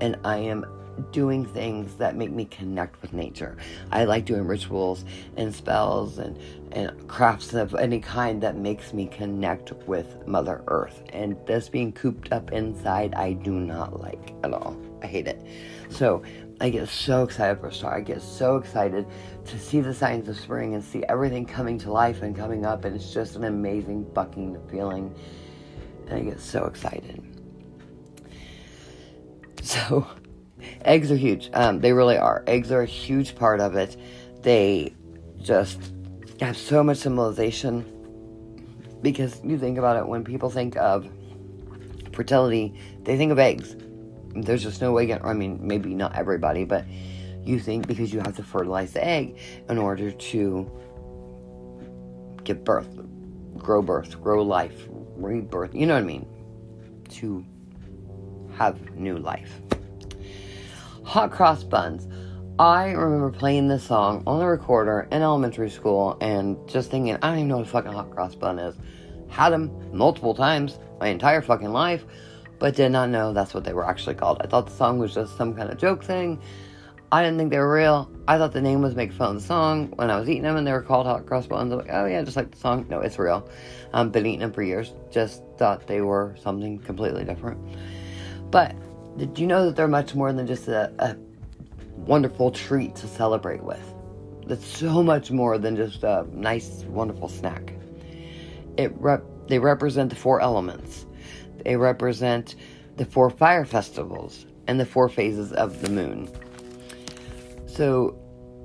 [0.00, 0.66] and I am
[1.12, 3.56] doing things that make me connect with nature.
[3.92, 5.04] I like doing rituals
[5.36, 6.38] and spells and,
[6.72, 11.02] and crafts of any kind that makes me connect with Mother Earth.
[11.12, 14.76] And this being cooped up inside, I do not like at all.
[15.02, 15.40] I hate it.
[15.90, 16.22] So
[16.60, 17.94] I get so excited for Ostara.
[17.94, 19.06] I get so excited
[19.46, 22.84] to see the signs of spring and see everything coming to life and coming up.
[22.84, 25.14] And it's just an amazing fucking feeling.
[26.08, 27.22] And I get so excited.
[29.62, 30.06] So
[30.82, 31.50] eggs are huge.
[31.52, 32.42] Um, they really are.
[32.46, 33.96] Eggs are a huge part of it.
[34.42, 34.94] They
[35.40, 35.92] just
[36.40, 37.84] have so much symbolization
[39.02, 41.08] because you think about it when people think of
[42.12, 42.74] fertility,
[43.04, 43.76] they think of eggs.
[44.42, 45.12] There's just no way.
[45.12, 46.84] I mean, maybe not everybody, but
[47.44, 50.70] you think because you have to fertilize the egg in order to
[52.44, 52.88] give birth,
[53.56, 55.74] grow birth, grow life, rebirth.
[55.74, 56.26] You know what I mean?
[57.10, 57.44] To
[58.56, 59.60] have new life
[61.08, 62.06] hot cross buns.
[62.58, 67.30] I remember playing this song on the recorder in elementary school and just thinking, I
[67.30, 68.76] don't even know what a fucking hot cross bun is.
[69.30, 72.04] Had them multiple times my entire fucking life,
[72.58, 74.38] but did not know that's what they were actually called.
[74.40, 76.40] I thought the song was just some kind of joke thing.
[77.10, 78.10] I didn't think they were real.
[78.26, 79.92] I thought the name was make fun of the song.
[79.96, 82.04] When I was eating them and they were called hot cross buns, I'm like, oh
[82.04, 82.86] yeah, just like the song.
[82.90, 83.48] No, it's real.
[83.94, 84.92] I've um, been eating them for years.
[85.10, 87.58] Just thought they were something completely different.
[88.50, 88.76] But
[89.16, 91.16] did you know that they're much more than just a, a
[91.96, 93.82] wonderful treat to celebrate with?
[94.46, 97.72] That's so much more than just a nice, wonderful snack.
[98.76, 101.06] It rep- they represent the four elements.
[101.64, 102.54] They represent
[102.96, 106.28] the four fire festivals and the four phases of the moon.
[107.66, 108.18] So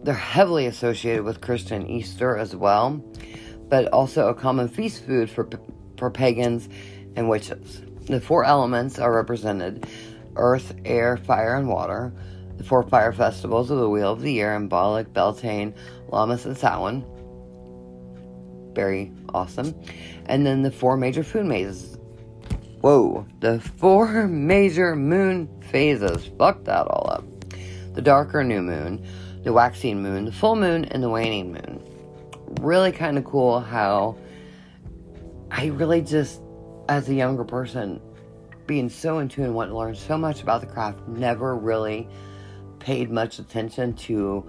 [0.04, 3.04] they're heavily associated with Christian Easter as well,
[3.70, 5.48] but also a common feast food for,
[5.98, 6.68] for pagans
[7.16, 7.82] and witches.
[8.08, 9.88] The four elements are represented
[10.36, 12.14] earth, air, fire, and water.
[12.58, 15.74] The four fire festivals of the Wheel of the Year Imbolc, Beltane,
[16.10, 17.06] Lammas, and Samhain.
[18.74, 19.74] Very awesome.
[20.26, 21.93] And then the four major food mazes.
[22.84, 26.30] Whoa, the four major moon phases.
[26.38, 27.24] Fuck that all up.
[27.94, 29.08] The darker new moon,
[29.46, 31.82] the waxing moon, the full moon, and the waning moon.
[32.60, 34.18] Really kind of cool how
[35.50, 36.42] I really just,
[36.90, 38.02] as a younger person,
[38.68, 42.10] being so in tune wanting to learn so much about the craft, never really
[42.80, 44.46] paid much attention to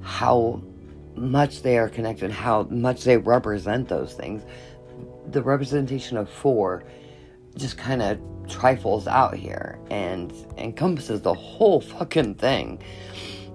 [0.00, 0.60] how
[1.14, 4.42] much they are connected, how much they represent those things.
[5.30, 6.82] The representation of four
[7.56, 12.82] just kind of trifles out here and encompasses the whole fucking thing.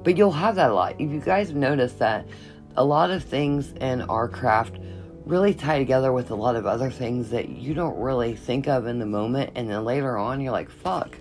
[0.04, 0.96] But you'll have that a lot.
[1.00, 2.28] If you guys have noticed that
[2.76, 4.78] a lot of things in our craft
[5.26, 8.88] really tie together with a lot of other things that you don't really think of
[8.88, 9.52] in the moment.
[9.56, 11.16] And then later on, you're like, fuck,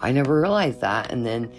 [0.00, 1.10] I never realized that.
[1.10, 1.50] And then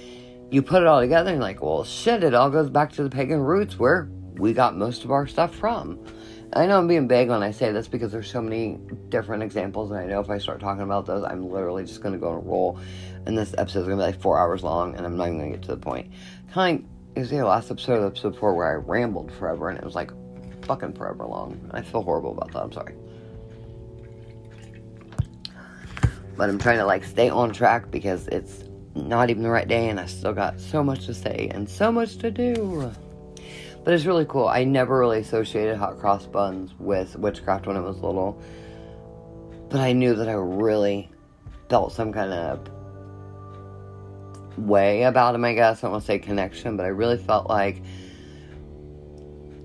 [0.52, 3.10] you put it all together and like, well, shit, it all goes back to the
[3.10, 6.00] pagan roots where we got most of our stuff from.
[6.54, 9.92] I know I'm being vague when I say this because there's so many different examples,
[9.92, 12.30] and I know if I start talking about those, I'm literally just going to go
[12.30, 12.80] on a roll,
[13.26, 15.40] and this episode is going to be like four hours long, and I'm not even
[15.40, 16.12] going to get to the point.
[16.52, 19.78] Kind of, it was the last episode, of episode four, where I rambled forever, and
[19.78, 20.12] it was like
[20.64, 21.70] fucking forever long.
[21.72, 22.64] I feel horrible about that.
[22.64, 22.96] I'm sorry.
[26.36, 28.64] But I'm trying to like stay on track because it's
[28.96, 31.92] not even the right day and I still got so much to say and so
[31.92, 32.92] much to do.
[33.84, 34.48] But it's really cool.
[34.48, 38.42] I never really associated hot cross buns with witchcraft when I was little.
[39.70, 41.10] But I knew that I really
[41.70, 42.70] felt some kind of
[44.58, 45.80] way about them, I guess.
[45.80, 47.82] I don't want to say connection, but I really felt like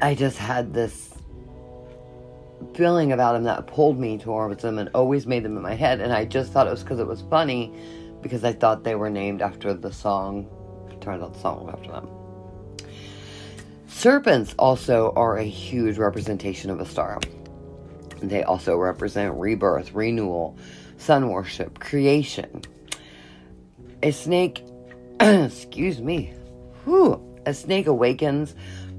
[0.01, 1.15] I just had this
[2.75, 6.01] feeling about him that pulled me towards them and always made them in my head.
[6.01, 7.73] And I just thought it was because it was funny
[8.23, 10.49] because I thought they were named after the song.
[11.01, 12.24] Turned out the song after them.
[13.95, 17.25] Serpents also are a huge representation of Ostara.
[18.21, 20.59] They also represent rebirth, renewal,
[20.99, 22.63] sun worship, creation.
[24.03, 24.63] A snake,
[25.21, 26.35] excuse me,
[26.85, 28.55] whew, a snake awakens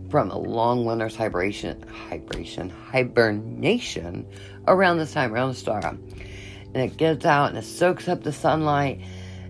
[0.10, 4.26] from a long winter's hibernation, hibernation, hibernation
[4.66, 5.86] around this time, around star.
[5.86, 9.02] And it gets out and it soaks up the sunlight,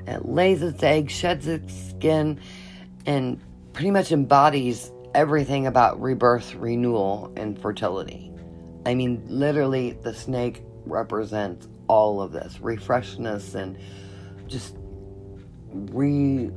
[0.06, 2.42] and it lays its egg, sheds its skin,
[3.06, 3.40] and
[3.74, 8.32] pretty much embodies everything about rebirth, renewal, and fertility.
[8.86, 13.78] I mean, literally, the snake represents all of this refreshness and
[14.48, 14.76] just
[15.72, 16.52] re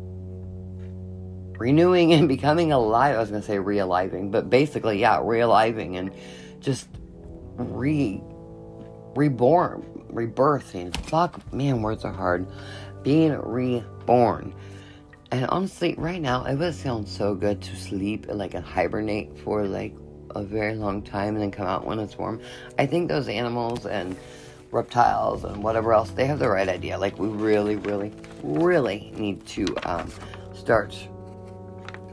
[1.58, 3.16] renewing and becoming alive.
[3.16, 6.10] I was going to say realiving, but basically, yeah, realiving and
[6.60, 6.88] just
[7.56, 8.20] re
[9.14, 9.82] reborn,
[10.12, 10.96] rebirthing.
[11.06, 12.46] Fuck, man, words are hard.
[13.02, 14.54] Being reborn.
[15.30, 19.66] And honestly, right now, it would sound so good to sleep and like hibernate for
[19.66, 19.94] like
[20.34, 22.40] a very long time and then come out when it's warm.
[22.78, 24.16] I think those animals and
[24.70, 26.98] reptiles and whatever else, they have the right idea.
[26.98, 28.12] Like, we really, really,
[28.42, 30.10] really need to um,
[30.54, 30.96] start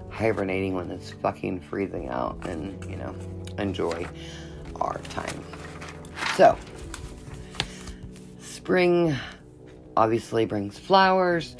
[0.10, 3.16] hibernating when it's fucking freezing out and, you know,
[3.58, 4.08] enjoy
[4.80, 5.44] our time.
[6.36, 6.58] So,
[8.40, 9.16] spring
[9.98, 11.56] obviously brings flowers,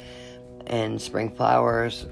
[0.66, 2.06] and spring flowers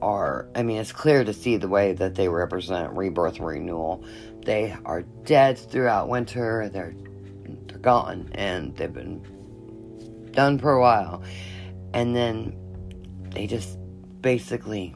[0.00, 4.04] are, I mean, it's clear to see the way that they represent rebirth and renewal.
[4.44, 6.94] They are dead throughout winter, they're,
[7.68, 9.22] they're gone, and they've been
[10.32, 11.22] done for a while.
[11.94, 12.56] And then
[13.30, 13.78] they just
[14.20, 14.94] basically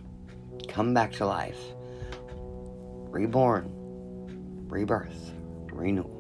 [0.69, 1.59] come back to life,
[3.11, 3.71] reborn,
[4.69, 5.33] rebirth,
[5.73, 6.13] renewal.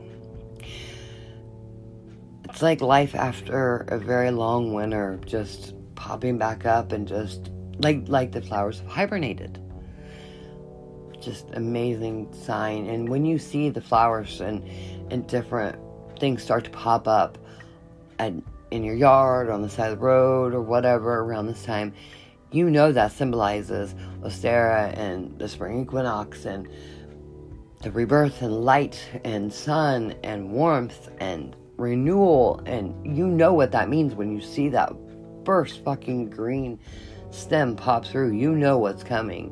[2.44, 8.04] It's like life after a very long winter, just popping back up and just like
[8.06, 9.58] like the flowers have hibernated.
[11.20, 12.86] Just amazing sign.
[12.86, 14.62] And when you see the flowers and
[15.10, 15.78] and different
[16.18, 17.38] things start to pop up
[18.18, 18.32] at,
[18.70, 21.92] in your yard, on the side of the road, or whatever around this time,
[22.52, 26.68] you know that symbolizes Ostara and the spring equinox and
[27.82, 32.62] the rebirth and light and sun and warmth and renewal.
[32.66, 34.92] And you know what that means when you see that
[35.46, 36.78] first fucking green
[37.30, 38.32] stem pop through.
[38.32, 39.50] You know what's coming.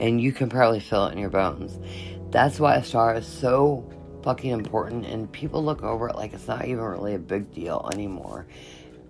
[0.00, 1.78] And you can probably feel it in your bones.
[2.30, 3.88] That's why Ostara is so
[4.22, 5.06] fucking important.
[5.06, 8.46] And people look over it like it's not even really a big deal anymore.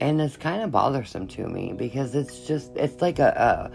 [0.00, 3.70] And it's kind of bothersome to me because it's just, it's like a,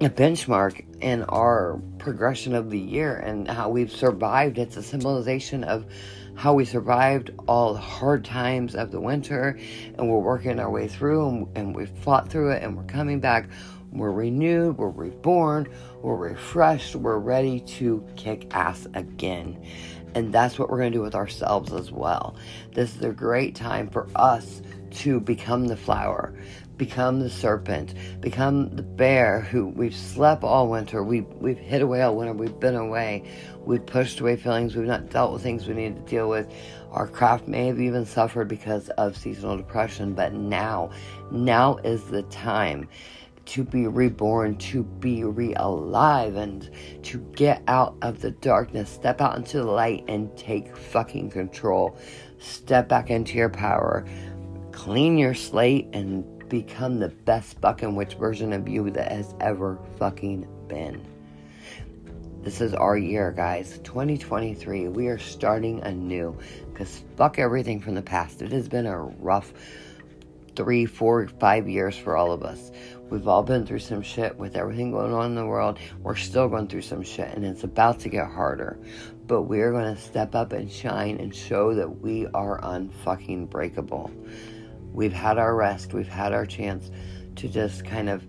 [0.00, 4.58] a, a benchmark in our progression of the year and how we've survived.
[4.58, 5.86] It's a symbolization of
[6.34, 9.58] how we survived all the hard times of the winter
[9.96, 13.20] and we're working our way through and, and we've fought through it and we're coming
[13.20, 13.48] back.
[13.92, 15.68] We're renewed, we're reborn,
[16.02, 19.64] we're refreshed, we're ready to kick ass again.
[20.16, 22.36] And that's what we're going to do with ourselves as well.
[22.72, 24.62] This is a great time for us
[24.94, 26.34] to become the flower,
[26.76, 32.02] become the serpent, become the bear who we've slept all winter, we've, we've hid away
[32.02, 33.24] all winter, we've been away,
[33.64, 36.52] we've pushed away feelings, we've not dealt with things we need to deal with.
[36.90, 40.90] Our craft may have even suffered because of seasonal depression, but now,
[41.30, 42.88] now is the time
[43.46, 46.70] to be reborn, to be re alive, and
[47.02, 51.96] to get out of the darkness, step out into the light, and take fucking control.
[52.38, 54.04] Step back into your power,
[54.72, 56.24] clean your slate, and
[56.62, 61.04] become the best fucking witch version of you that has ever fucking been.
[62.42, 63.80] This is our year, guys.
[63.82, 64.86] 2023.
[64.86, 66.38] We are starting anew.
[66.72, 68.40] Because fuck everything from the past.
[68.40, 69.52] It has been a rough
[70.54, 72.70] three, four, five years for all of us.
[73.10, 75.80] We've all been through some shit with everything going on in the world.
[76.02, 78.78] We're still going through some shit, and it's about to get harder.
[79.26, 84.12] But we're going to step up and shine and show that we are unfucking breakable.
[84.94, 86.90] We've had our rest, we've had our chance
[87.36, 88.24] to just kind of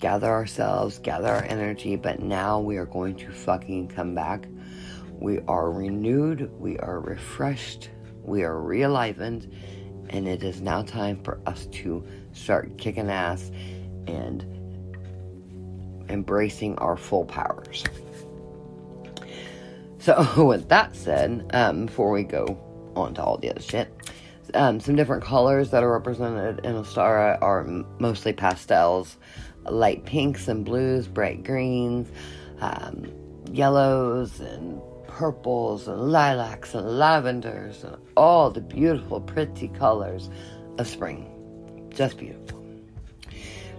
[0.00, 4.46] gather ourselves, gather our energy, but now we are going to fucking come back.
[5.12, 7.90] We are renewed, we are refreshed,
[8.24, 9.54] we are realivened,
[10.08, 13.50] and it is now time for us to start kicking ass
[14.06, 14.42] and
[16.08, 17.84] embracing our full powers.
[19.98, 22.58] So, with that said, um, before we go
[22.96, 23.94] on to all the other shit,
[24.54, 27.64] um, some different colors that are represented in Ostara are
[27.98, 29.16] mostly pastels,
[29.64, 32.08] light pinks and blues, bright greens,
[32.60, 33.10] um,
[33.50, 40.30] yellows and purples and lilacs and lavenders and all the beautiful, pretty colors
[40.78, 41.28] of spring.
[41.90, 42.64] Just beautiful.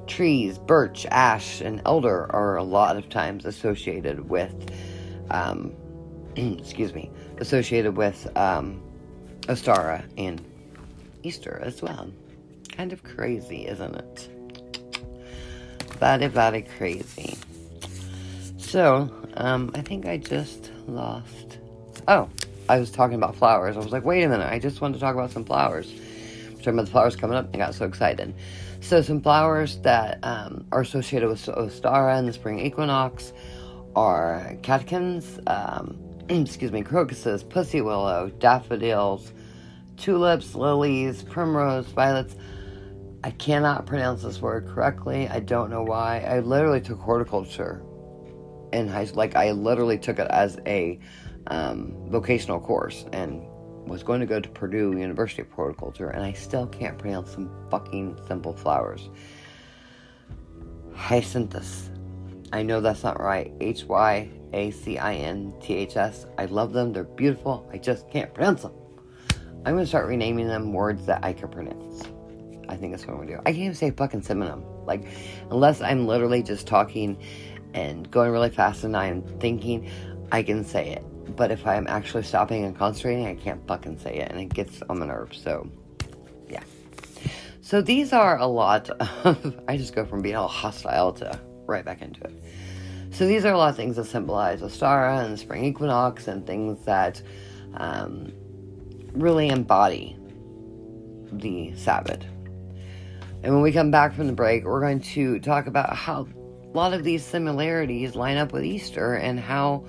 [0.05, 4.53] Trees, birch, ash, and elder are a lot of times associated with,
[5.31, 5.73] um,
[6.35, 8.81] excuse me, associated with um,
[9.47, 10.43] Ostara and
[11.23, 12.11] Easter as well.
[12.69, 14.29] Kind of crazy, isn't it?
[15.99, 17.37] Very, very crazy.
[18.57, 21.59] So, um, I think I just lost.
[22.07, 22.29] Oh,
[22.69, 23.75] I was talking about flowers.
[23.75, 25.91] I was like, wait a minute, I just wanted to talk about some flowers.
[25.91, 28.33] I'm Talking about the flowers coming up, I got so excited.
[28.81, 33.31] So, some flowers that um, are associated with Ostara and the spring equinox
[33.95, 35.97] are catkins, um,
[36.29, 39.31] excuse me, crocuses, pussy willow, daffodils,
[40.03, 42.35] tulips, lilies, primrose, violets.
[43.23, 45.29] I cannot pronounce this word correctly.
[45.29, 46.19] I don't know why.
[46.19, 47.81] I literally took horticulture
[48.73, 49.19] in high school.
[49.19, 50.99] Like, I literally took it as a
[51.47, 53.41] um, vocational course and
[53.87, 57.49] was going to go to Purdue University of Horticulture, and I still can't pronounce some
[57.71, 59.09] fucking simple flowers.
[60.93, 61.89] Hyacinthus.
[62.51, 63.53] I know that's not right.
[63.61, 66.25] H Y A C I N T H S.
[66.37, 66.91] I love them.
[66.91, 67.69] They're beautiful.
[67.71, 68.73] I just can't pronounce them.
[69.65, 72.03] I'm to start renaming them words that I can pronounce.
[72.67, 73.41] I think that's what I'm gonna do.
[73.45, 74.63] I can't even say fucking synonym.
[74.85, 75.05] Like,
[75.51, 77.17] unless I'm literally just talking
[77.73, 79.89] and going really fast and I'm thinking,
[80.31, 81.35] I can say it.
[81.35, 84.81] But if I'm actually stopping and concentrating, I can't fucking say it, and it gets
[84.89, 85.41] on my nerves.
[85.41, 85.69] So,
[86.49, 86.63] yeah.
[87.61, 89.61] So these are a lot of.
[89.67, 92.43] I just go from being all hostile to right back into it.
[93.11, 96.45] So these are a lot of things that symbolize Ostara and the spring equinox and
[96.45, 97.21] things that
[97.75, 98.33] um,
[99.13, 100.17] really embody
[101.31, 102.23] the Sabbath.
[103.43, 106.27] And when we come back from the break, we're going to talk about how
[106.63, 109.85] a lot of these similarities line up with Easter and how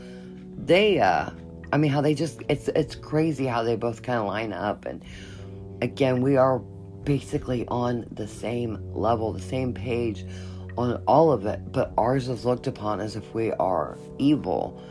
[0.56, 1.30] they, uh,
[1.72, 4.86] I mean, how they just, it's, it's crazy how they both kind of line up.
[4.86, 5.04] And
[5.82, 10.26] again, we are basically on the same level, the same page
[10.76, 14.82] on all of it, but ours is looked upon as if we are evil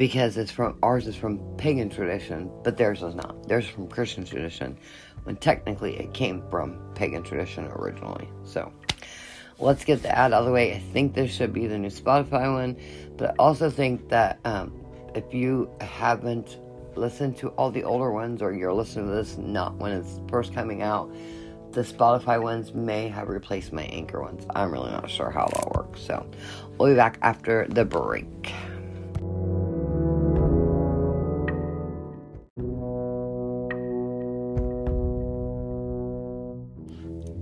[0.00, 3.46] because it's from ours is from pagan tradition, but theirs is not.
[3.46, 4.78] Theirs is from Christian tradition
[5.24, 8.26] when technically it came from pagan tradition originally.
[8.44, 8.72] So
[9.58, 10.72] let's get the ad out of the way.
[10.72, 12.78] I think this should be the new Spotify one,
[13.18, 14.72] but I also think that um,
[15.14, 16.56] if you haven't
[16.96, 20.54] listened to all the older ones or you're listening to this not when it's first
[20.54, 21.14] coming out,
[21.72, 24.46] the Spotify ones may have replaced my Anchor ones.
[24.54, 26.00] I'm really not sure how that works.
[26.00, 26.26] So
[26.78, 28.54] we'll be back after the break.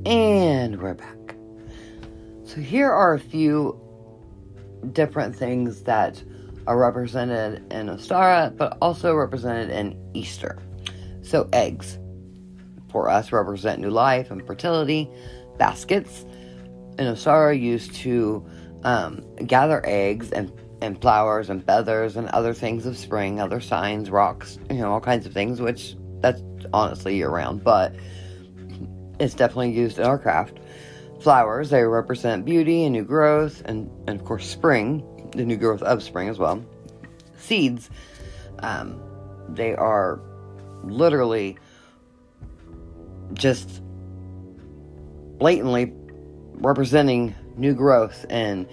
[0.09, 1.37] And we're back.
[2.45, 3.79] So here are a few
[4.93, 6.25] different things that
[6.67, 10.63] are represented in Ostara, but also represented in Easter.
[11.21, 11.99] So eggs
[12.91, 15.11] for us represent new life and fertility.
[15.59, 16.23] Baskets
[16.99, 18.49] in Ostara used to
[18.85, 20.51] um, gather eggs and
[20.81, 25.03] and flowers and feathers and other things of spring, other signs, rocks, you know, all
[25.03, 26.41] kinds of things, which that's
[26.73, 27.95] honestly year round, but
[29.21, 30.59] it's definitely used in our craft.
[31.21, 35.83] Flowers, they represent beauty and new growth, and, and of course, spring, the new growth
[35.83, 36.65] of spring as well.
[37.37, 37.91] Seeds,
[38.61, 39.01] um,
[39.49, 40.21] they are
[40.85, 41.59] literally
[43.35, 43.83] just
[45.39, 45.93] blatantly
[46.55, 48.69] representing new growth and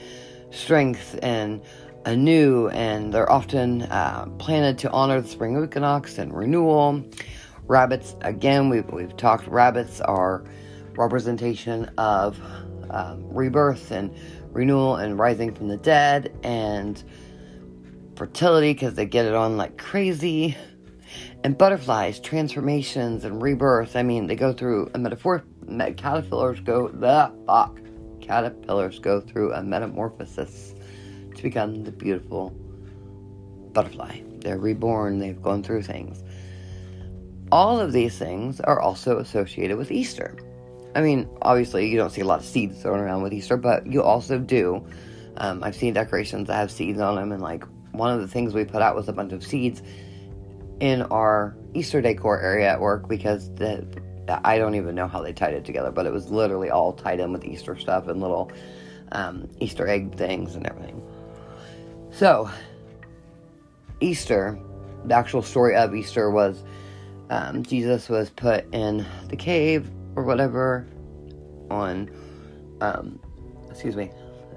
[0.51, 1.61] strength and
[2.05, 7.03] anew, and they're often uh, planted to honor the spring equinox and renewal.
[7.67, 10.43] Rabbits, again, we've, we've talked, rabbits are
[10.95, 12.39] representation of
[12.91, 14.15] um, rebirth and
[14.51, 17.03] renewal and rising from the dead and
[18.15, 20.55] fertility because they get it on like crazy.
[21.43, 23.95] And butterflies, transformations and rebirth.
[23.95, 25.43] I mean, they go through a metaphor.
[25.67, 27.79] Caterpillars go the fuck.
[28.21, 30.75] Caterpillars go through a metamorphosis
[31.35, 32.49] to become the beautiful
[33.73, 34.21] butterfly.
[34.39, 35.19] They're reborn.
[35.19, 36.23] They've gone through things
[37.51, 40.35] all of these things are also associated with Easter.
[40.95, 43.85] I mean, obviously, you don't see a lot of seeds thrown around with Easter, but
[43.85, 44.85] you also do.
[45.37, 48.53] Um, I've seen decorations that have seeds on them, and like one of the things
[48.53, 49.81] we put out was a bunch of seeds
[50.79, 53.85] in our Easter decor area at work because the
[54.27, 57.19] I don't even know how they tied it together, but it was literally all tied
[57.19, 58.51] in with Easter stuff and little
[59.11, 61.01] um, Easter egg things and everything.
[62.11, 62.49] So,
[63.99, 64.57] Easter,
[65.05, 66.63] the actual story of Easter was
[67.29, 70.87] um, Jesus was put in the cave or whatever
[71.69, 72.09] on,
[72.81, 73.19] um,
[73.69, 74.11] excuse me,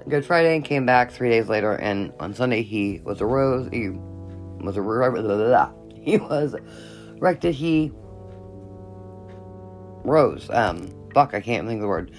[0.07, 1.73] Good Friday and came back three days later.
[1.73, 3.69] And on Sunday he was arose.
[3.71, 6.55] He was a blah, he was
[7.17, 7.55] erected.
[7.55, 7.91] He
[10.03, 10.49] rose.
[10.51, 12.11] Um, fuck, I can't think of the word.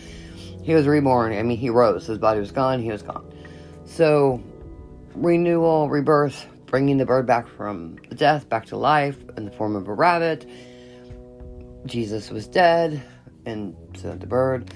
[0.63, 1.33] He was reborn.
[1.33, 2.07] I mean, he rose.
[2.07, 2.81] His body was gone.
[2.81, 3.33] He was gone.
[3.85, 4.43] So,
[5.15, 9.89] renewal, rebirth, bringing the bird back from death back to life in the form of
[9.89, 10.49] a rabbit.
[11.85, 13.03] Jesus was dead
[13.45, 14.73] and sent the bird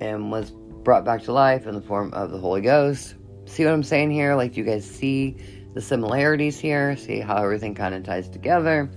[0.00, 0.50] and was
[0.84, 3.14] brought back to life in the form of the Holy Ghost.
[3.46, 4.34] See what I'm saying here?
[4.34, 5.36] Like, you guys see
[5.72, 6.96] the similarities here?
[6.96, 8.90] See how everything kind of ties together?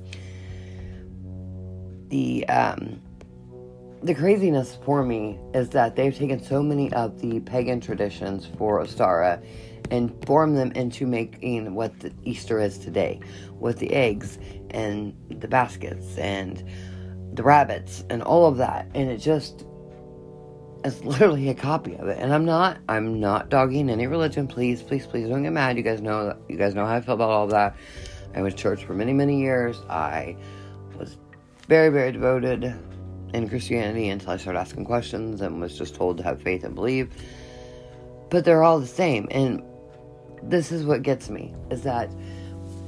[2.10, 3.02] The, um,
[4.04, 8.84] the craziness for me is that they've taken so many of the pagan traditions for
[8.84, 9.42] Ostara
[9.92, 13.20] and form them into making what the Easter is today
[13.60, 14.40] with the eggs
[14.72, 16.64] and the baskets and
[17.34, 18.90] the rabbits and all of that.
[18.96, 19.66] And it just
[20.84, 22.18] is literally a copy of it.
[22.18, 24.48] And I'm not I'm not dogging any religion.
[24.48, 25.78] Please, please, please don't get mad.
[25.78, 27.76] You guys know you guys know how I feel about all that.
[28.34, 29.82] I was church for many, many years.
[29.90, 30.38] I
[30.98, 31.18] was
[31.68, 32.74] very, very devoted
[33.34, 36.74] in Christianity until I started asking questions and was just told to have faith and
[36.74, 37.12] believe.
[38.30, 39.28] But they're all the same.
[39.32, 39.62] And
[40.44, 42.10] this is what gets me is that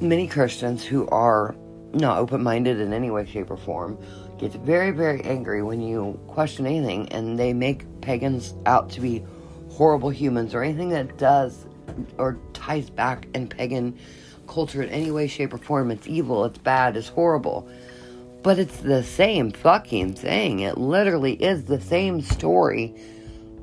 [0.01, 1.55] many Christians who are
[1.93, 3.97] not open minded in any way, shape, or form
[4.37, 9.23] get very, very angry when you question anything and they make pagans out to be
[9.69, 11.65] horrible humans or anything that does
[12.17, 13.97] or ties back in pagan
[14.47, 15.91] culture in any way, shape, or form.
[15.91, 17.69] It's evil, it's bad, it's horrible.
[18.41, 20.59] But it's the same fucking thing.
[20.59, 22.93] It literally is the same story,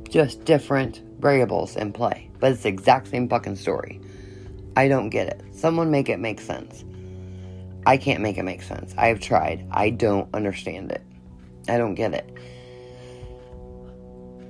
[0.09, 2.31] just different variables in play.
[2.39, 4.01] But it's the exact same fucking story.
[4.77, 5.43] I don't get it.
[5.53, 6.85] Someone make it make sense.
[7.87, 8.95] I can't make it make sense.
[8.97, 9.67] I have tried.
[9.71, 11.03] I don't understand it.
[11.69, 12.33] I don't get it.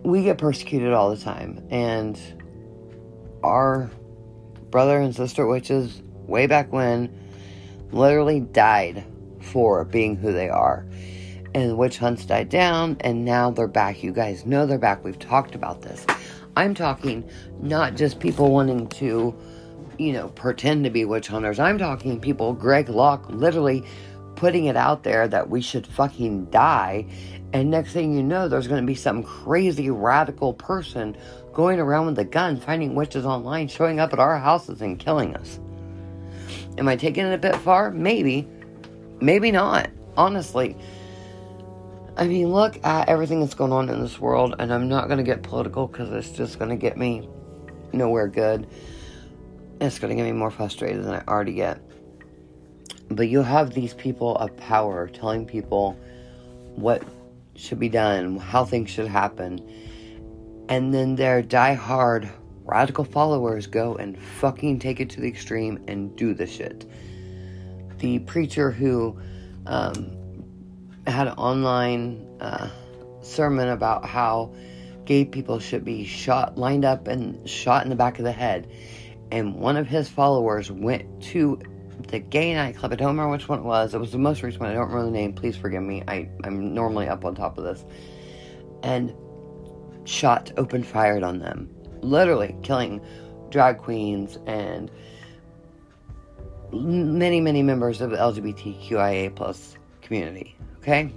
[0.02, 2.18] We get persecuted all the time, and
[3.42, 3.90] our
[4.70, 7.14] brother and sister witches, way back when,
[7.92, 9.04] literally died
[9.40, 10.86] for being who they are.
[11.54, 14.02] And witch hunts died down, and now they're back.
[14.02, 15.04] You guys know they're back.
[15.04, 16.06] We've talked about this.
[16.60, 17.26] I'm talking
[17.62, 19.34] not just people wanting to,
[19.96, 21.58] you know, pretend to be witch hunters.
[21.58, 23.82] I'm talking people, Greg Locke, literally
[24.36, 27.06] putting it out there that we should fucking die.
[27.54, 31.16] And next thing you know, there's going to be some crazy radical person
[31.54, 35.34] going around with a gun, finding witches online, showing up at our houses and killing
[35.36, 35.58] us.
[36.76, 37.90] Am I taking it a bit far?
[37.90, 38.46] Maybe.
[39.22, 40.76] Maybe not, honestly.
[42.20, 45.16] I mean, look at everything that's going on in this world, and I'm not going
[45.16, 47.26] to get political because it's just going to get me
[47.94, 48.68] nowhere good.
[49.80, 51.80] It's going to get me more frustrated than I already get.
[53.08, 55.98] But you have these people of power telling people
[56.76, 57.02] what
[57.56, 59.58] should be done, how things should happen,
[60.68, 62.28] and then their die-hard
[62.64, 66.86] radical followers go and fucking take it to the extreme and do the shit
[68.00, 69.16] the preacher who
[69.66, 70.16] um,
[71.06, 72.68] had an online uh,
[73.22, 74.54] sermon about how
[75.04, 78.70] gay people should be shot, lined up, and shot in the back of the head.
[79.32, 81.60] And one of his followers went to
[82.08, 82.92] the gay nightclub.
[82.92, 83.94] I don't remember which one it was.
[83.94, 84.70] It was the most recent one.
[84.70, 85.32] I don't remember the name.
[85.32, 86.02] Please forgive me.
[86.08, 87.84] I, I'm normally up on top of this.
[88.82, 89.14] And
[90.04, 91.70] shot, open fired on them.
[92.00, 93.00] Literally killing
[93.50, 94.90] drag queens and
[96.72, 100.56] many, many members of the LGBTQIA plus community.
[100.80, 101.12] Okay?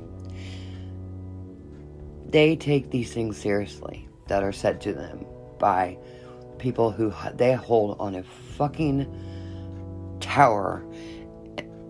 [2.27, 5.25] They take these things seriously that are said to them
[5.59, 5.97] by
[6.57, 10.85] people who they hold on a fucking tower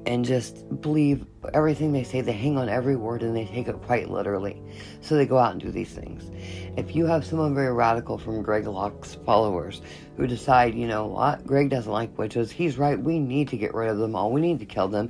[0.05, 2.21] and just believe everything they say.
[2.21, 4.61] They hang on every word and they take it quite literally.
[5.01, 6.29] So they go out and do these things.
[6.77, 9.81] If you have someone very radical from Greg Locke's followers
[10.17, 13.73] who decide, you know what, Greg doesn't like witches, he's right, we need to get
[13.73, 15.09] rid of them all, we need to kill them,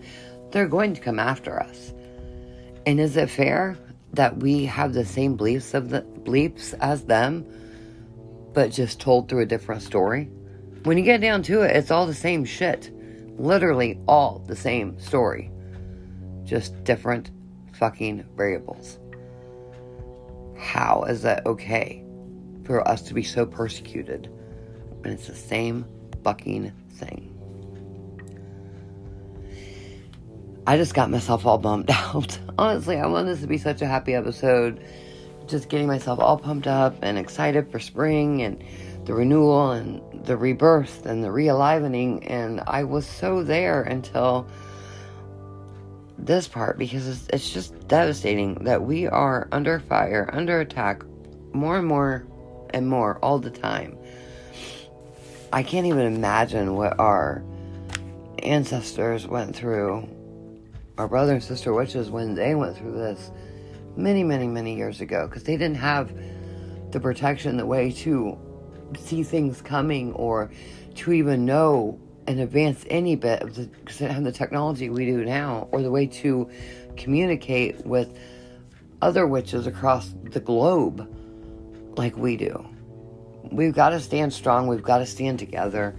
[0.51, 1.93] they're going to come after us.
[2.85, 3.77] And is it fair
[4.13, 7.45] that we have the same beliefs of the beliefs as them,
[8.53, 10.25] but just told through a different story?
[10.83, 12.91] When you get down to it, it's all the same shit
[13.37, 15.51] literally all the same story,
[16.43, 17.31] just different
[17.73, 18.99] fucking variables.
[20.57, 22.03] How is that okay
[22.63, 24.29] for us to be so persecuted
[24.99, 25.85] when it's the same
[26.23, 27.32] fucking thing?
[30.65, 32.37] I just got myself all bummed out.
[32.57, 34.83] Honestly, I want this to be such a happy episode.
[35.47, 38.63] Just getting myself all pumped up and excited for spring and
[39.05, 42.25] the renewal and the rebirth and the realivening.
[42.29, 44.47] And I was so there until
[46.17, 51.03] this part because it's, it's just devastating that we are under fire, under attack
[51.51, 52.25] more and more
[52.73, 53.97] and more all the time.
[55.51, 57.43] I can't even imagine what our
[58.41, 60.07] ancestors went through,
[60.97, 63.31] our brother and sister witches, when they went through this
[63.95, 66.13] many, many, many years ago because they didn't have
[66.91, 68.37] the protection, the way to
[68.99, 70.51] see things coming or
[70.95, 73.69] to even know in advance any bit of the,
[74.21, 76.49] the technology we do now or the way to
[76.95, 78.17] communicate with
[79.01, 81.09] other witches across the globe
[81.97, 82.65] like we do.
[83.51, 84.67] We've got to stand strong.
[84.67, 85.95] We've got to stand together.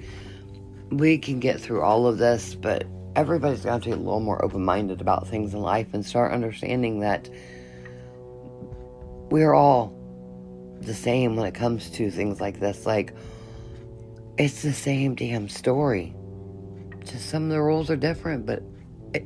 [0.91, 2.87] We can get through all of this, but
[3.17, 6.33] everybody's got to be a little more open minded about things in life and start
[6.33, 7.29] understanding that
[9.31, 9.93] we're all
[10.81, 12.87] the same when it comes to things like this.
[12.87, 13.15] Like,
[14.37, 16.15] it's the same damn story.
[17.05, 18.63] Just some of the rules are different, but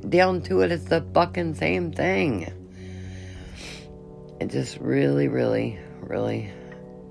[0.09, 2.53] down to it, it's the fucking same thing.
[4.39, 6.51] It just really, really, really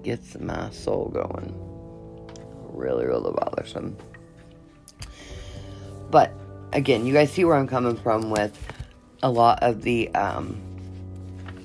[0.02, 1.54] gets my soul going.
[2.72, 3.96] Really, really bothersome.
[6.10, 6.32] But
[6.72, 8.56] again, you guys see where I'm coming from with
[9.22, 10.60] a lot of the um,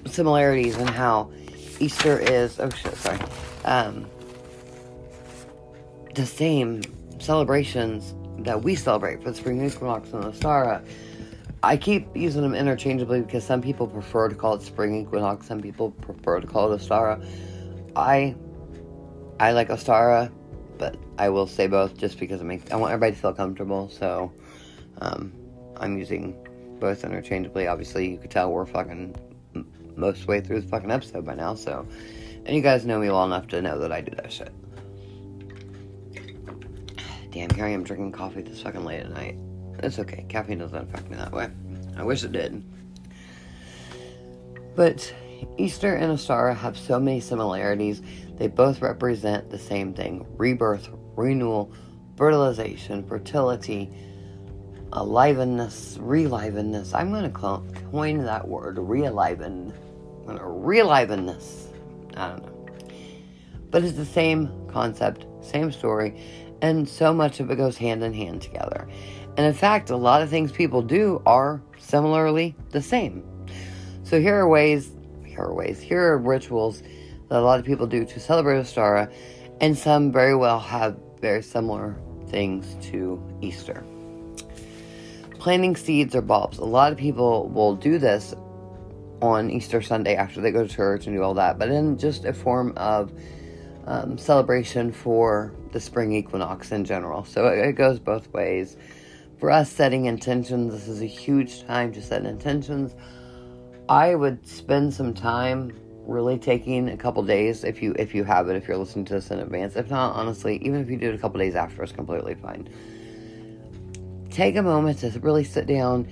[0.06, 1.32] similarities and how
[1.80, 2.60] Easter is.
[2.60, 3.20] Oh shit, sorry.
[3.66, 4.06] Um,
[6.16, 6.82] the same
[7.20, 10.86] celebrations that we celebrate for the spring equinox and the Ostara.
[11.62, 15.62] I keep using them interchangeably because some people prefer to call it spring equinox, some
[15.62, 17.24] people prefer to call it Ostara.
[17.95, 18.36] I
[19.39, 20.32] I like Ostara,
[20.78, 23.89] but I will say both just because it makes I want everybody to feel comfortable.
[23.89, 24.32] So
[25.04, 25.34] um,
[25.78, 26.36] I'm using
[26.80, 27.68] both interchangeably.
[27.68, 29.16] Obviously, you could tell we're fucking
[29.95, 31.56] most way through the fucking episode by now.
[31.56, 31.86] So,
[32.45, 34.51] and you guys know me well enough to know that I do that shit.
[37.32, 39.38] Damn, here I am drinking coffee this fucking late at night.
[39.80, 40.26] It's okay.
[40.30, 41.49] Caffeine doesn't affect me that way.
[41.97, 42.64] I wish it did.
[44.76, 45.14] But
[45.58, 48.01] Easter and Ostara have so many similarities.
[48.38, 51.72] They both represent the same thing rebirth, renewal,
[52.18, 53.91] fertilization, fertility,
[54.94, 56.94] alivenness, relivenness.
[56.94, 57.38] I'm going to
[57.91, 59.74] coin that word, realiven.
[60.26, 61.68] Realivenness.
[62.16, 62.68] I don't know.
[63.72, 66.22] But it's the same concept, same story,
[66.62, 68.88] and so much of it goes hand in hand together.
[69.36, 73.24] And in fact, a lot of things people do are similarly the same.
[74.04, 74.91] So here are ways,
[75.26, 76.84] here are ways, here are rituals
[77.30, 79.12] that a lot of people do to celebrate Ostara,
[79.60, 83.84] and some very well have very similar things to Easter.
[85.44, 86.58] Planting seeds or bulbs.
[86.58, 88.34] A lot of people will do this
[89.22, 92.24] on Easter Sunday after they go to church and do all that, but in just
[92.24, 93.12] a form of
[93.86, 97.26] um, celebration for the spring equinox in general.
[97.26, 98.78] So it, it goes both ways
[99.38, 102.96] for us setting intentions this is a huge time to set intentions
[103.89, 108.48] i would spend some time really taking a couple days if you if you have
[108.48, 111.10] it if you're listening to this in advance if not honestly even if you do
[111.10, 112.70] it a couple days after it's completely fine
[114.34, 116.08] take a moment to really sit down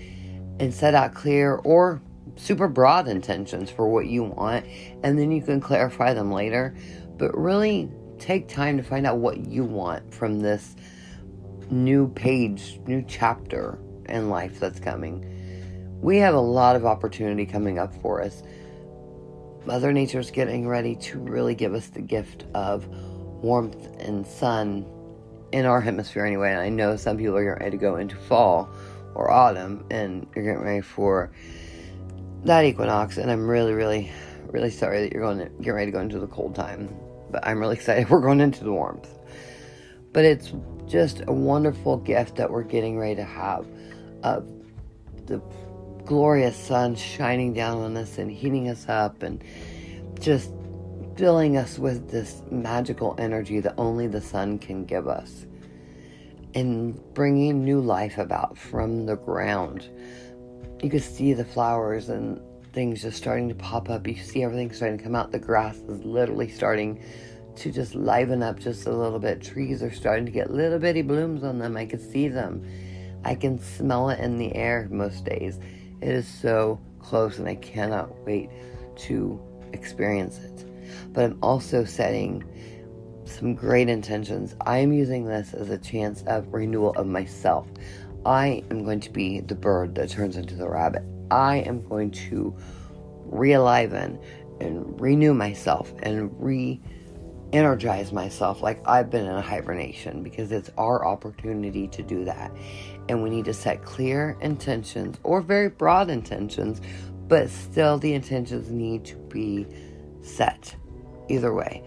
[0.60, 2.02] and set out clear or
[2.36, 4.66] super broad intentions for what you want
[5.04, 6.74] and then you can clarify them later
[7.18, 10.76] but really take time to find out what you want from this
[11.72, 15.26] new page, new chapter in life that's coming.
[16.02, 18.44] We have a lot of opportunity coming up for us.
[19.66, 24.86] Mother Nature's getting ready to really give us the gift of warmth and sun
[25.52, 26.52] in our hemisphere anyway.
[26.52, 28.70] And I know some people are getting ready to go into fall
[29.14, 31.32] or autumn and you're getting ready for
[32.46, 33.18] that equinox.
[33.18, 34.12] And I'm really, really,
[34.48, 36.94] really sorry that you're going to get ready to go into the cold time.
[37.30, 39.10] But I'm really excited we're going into the warmth.
[40.14, 40.54] But it's
[40.88, 43.66] just a wonderful gift that we're getting ready to have
[44.24, 44.48] of
[45.26, 45.42] the
[46.06, 49.42] glorious sun shining down on us and heating us up and
[50.20, 50.52] just
[51.16, 55.46] filling us with this magical energy that only the sun can give us
[56.54, 59.90] and bringing new life about from the ground.
[60.82, 62.42] You can see the flowers and
[62.74, 64.08] things just starting to pop up.
[64.08, 65.32] You see everything starting to come out.
[65.32, 67.04] The grass is literally starting
[67.58, 69.42] to just liven up just a little bit.
[69.42, 71.78] Trees are starting to get little bitty blooms on them.
[71.78, 72.66] I can see them.
[73.24, 75.60] I can smell it in the air most days.
[76.02, 78.50] It is so close, and I cannot wait
[78.96, 79.40] to
[79.74, 80.71] experience it.
[81.14, 82.44] But I'm also setting
[83.26, 84.56] some great intentions.
[84.62, 87.68] I am using this as a chance of renewal of myself.
[88.26, 91.04] I am going to be the bird that turns into the rabbit.
[91.32, 92.56] I am going to
[93.30, 94.22] realiven
[94.60, 96.80] and renew myself and re
[97.54, 102.52] energize myself like I've been in a hibernation because it's our opportunity to do that.
[103.10, 106.80] And we need to set clear intentions or very broad intentions,
[107.28, 109.68] but still the intentions need to be
[110.22, 110.76] set
[111.32, 111.84] either way.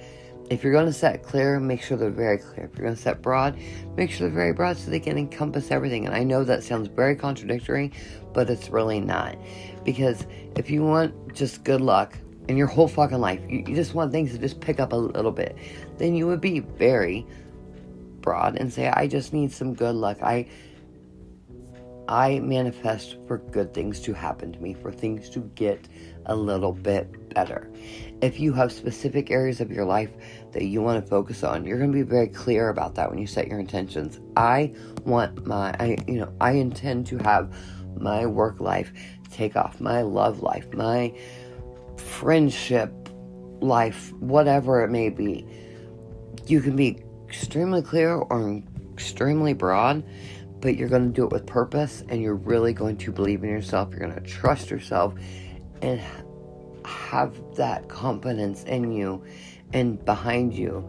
[0.50, 2.66] If you're going to set clear, make sure they're very clear.
[2.66, 3.58] If you're going to set broad,
[3.96, 6.04] make sure they're very broad so they can encompass everything.
[6.04, 7.92] And I know that sounds very contradictory,
[8.34, 9.38] but it's really not.
[9.84, 10.26] Because
[10.56, 12.18] if you want just good luck,
[12.48, 15.32] in your whole fucking life, you, just want things to just pick up a little
[15.32, 15.56] bit,
[15.98, 17.26] then you would be very
[18.20, 20.18] broad and say, I just need some good luck.
[20.22, 20.46] I
[22.06, 25.88] I manifest for good things to happen to me, for things to get
[26.26, 27.70] a little bit better.
[28.24, 30.10] If you have specific areas of your life
[30.52, 33.18] that you want to focus on, you're going to be very clear about that when
[33.18, 34.18] you set your intentions.
[34.34, 37.54] I want my I you know, I intend to have
[38.00, 38.94] my work life
[39.30, 41.14] take off, my love life, my
[41.98, 43.10] friendship
[43.60, 45.46] life, whatever it may be,
[46.46, 48.62] you can be extremely clear or
[48.94, 50.02] extremely broad,
[50.60, 53.50] but you're going to do it with purpose and you're really going to believe in
[53.50, 53.90] yourself.
[53.90, 55.12] You're going to trust yourself
[55.82, 56.00] and
[56.84, 59.22] have that confidence in you
[59.72, 60.80] and behind you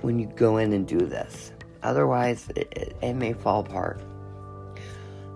[0.00, 1.52] when you go in and do this.
[1.82, 4.00] Otherwise, it, it, it may fall apart.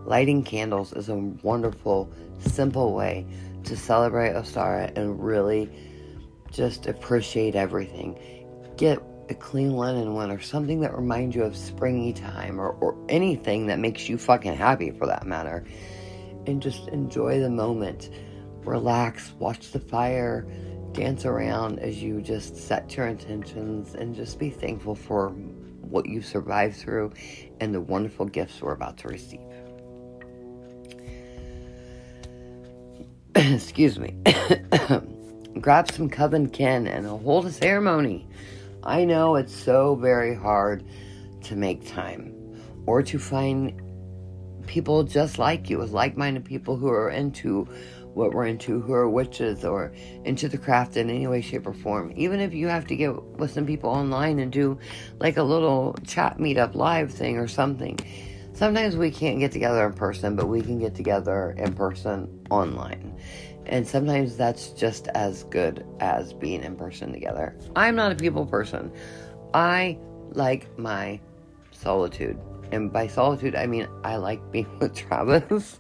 [0.05, 3.27] Lighting candles is a wonderful, simple way
[3.65, 5.71] to celebrate Ostara and really
[6.51, 8.19] just appreciate everything.
[8.77, 12.97] Get a clean linen one or something that reminds you of springy time or, or
[13.09, 15.65] anything that makes you fucking happy for that matter.
[16.47, 18.11] And just enjoy the moment.
[18.65, 20.47] Relax, watch the fire,
[20.93, 25.31] dance around as you just set your intentions and just be thankful for
[25.81, 27.13] what you've survived through
[27.61, 29.41] and the wonderful gifts we're about to receive.
[33.35, 34.15] Excuse me.
[35.61, 38.27] Grab some coven kin and hold a ceremony.
[38.83, 40.85] I know it's so very hard
[41.45, 42.35] to make time
[42.87, 43.81] or to find
[44.67, 47.69] people just like you, like minded people who are into
[48.15, 49.93] what we're into, who are witches or
[50.25, 52.13] into the craft in any way, shape, or form.
[52.17, 54.79] Even if you have to get with some people online and do
[55.19, 57.99] like a little chat meetup live thing or something.
[58.55, 63.19] Sometimes we can't get together in person, but we can get together in person online.
[63.67, 67.57] And sometimes that's just as good as being in person together.
[67.77, 68.93] I'm not a people person.
[69.55, 69.99] I
[70.33, 71.21] like my
[71.71, 72.39] solitude.
[72.73, 75.79] And by solitude, I mean I like being with Travis.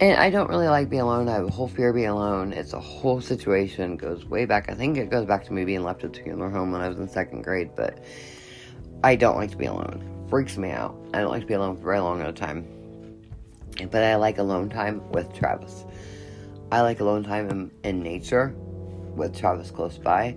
[0.00, 1.28] and I don't really like being alone.
[1.28, 2.52] I have a whole fear of being alone.
[2.52, 3.92] It's a whole situation.
[3.92, 4.68] It goes way back.
[4.68, 6.98] I think it goes back to me being left at the home when I was
[6.98, 7.70] in second grade.
[7.76, 8.02] But
[9.04, 10.26] I don't like to be alone.
[10.28, 10.94] freaks me out.
[11.14, 12.66] I don't like to be alone for very long at a time.
[13.90, 15.86] But I like alone time with Travis.
[16.72, 18.54] I like alone time in, in nature
[19.14, 20.36] with Travis close by.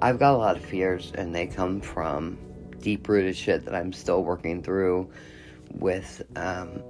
[0.00, 2.38] I've got a lot of fears, and they come from
[2.82, 5.10] deep rooted shit that I'm still working through
[5.72, 6.82] with um,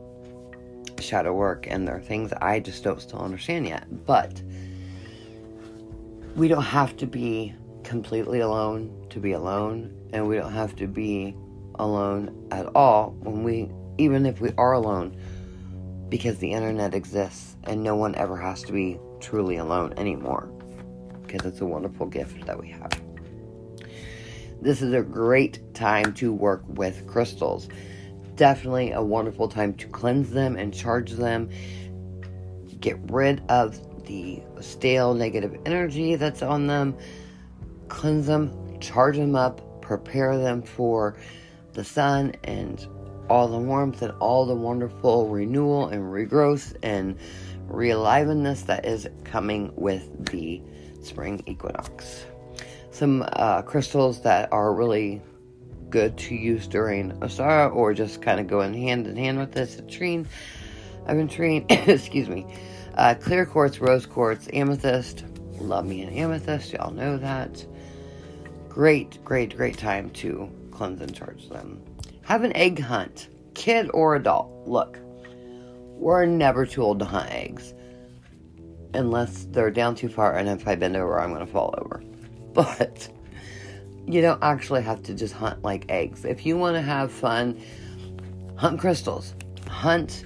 [0.98, 4.06] shadow work, and there are things I just don't still understand yet.
[4.06, 4.42] But
[6.34, 10.86] we don't have to be completely alone to be alone, and we don't have to
[10.86, 11.36] be
[11.76, 13.68] alone at all when we,
[13.98, 15.16] even if we are alone,
[16.08, 20.50] because the internet exists and no one ever has to be truly alone anymore
[21.32, 23.01] because it's a wonderful gift that we have.
[24.62, 27.68] This is a great time to work with crystals.
[28.36, 31.50] Definitely a wonderful time to cleanse them and charge them.
[32.78, 36.96] Get rid of the stale negative energy that's on them.
[37.88, 41.18] Cleanse them, charge them up, prepare them for
[41.72, 42.86] the sun and
[43.28, 47.18] all the warmth and all the wonderful renewal and regrowth and
[47.66, 50.62] realiveness that is coming with the
[51.02, 52.26] spring equinox
[52.92, 55.22] some uh, crystals that are really
[55.90, 59.76] good to use during Ostara or just kind of going hand in hand with this.
[59.76, 60.26] Citrine,
[61.06, 62.46] aventurine, excuse me,
[62.94, 65.24] uh, clear quartz, rose quartz, amethyst.
[65.60, 67.64] Love me an amethyst, y'all know that.
[68.68, 71.80] Great, great, great time to cleanse and charge them.
[72.22, 74.66] Have an egg hunt, kid or adult.
[74.66, 74.98] Look,
[76.02, 77.74] we're never too old to hunt eggs
[78.94, 82.02] unless they're down too far and if I bend over, I'm going to fall over.
[82.54, 83.08] but
[84.06, 86.24] you don't actually have to just hunt like eggs.
[86.24, 87.60] If you want to have fun,
[88.56, 89.34] hunt crystals,
[89.68, 90.24] hunt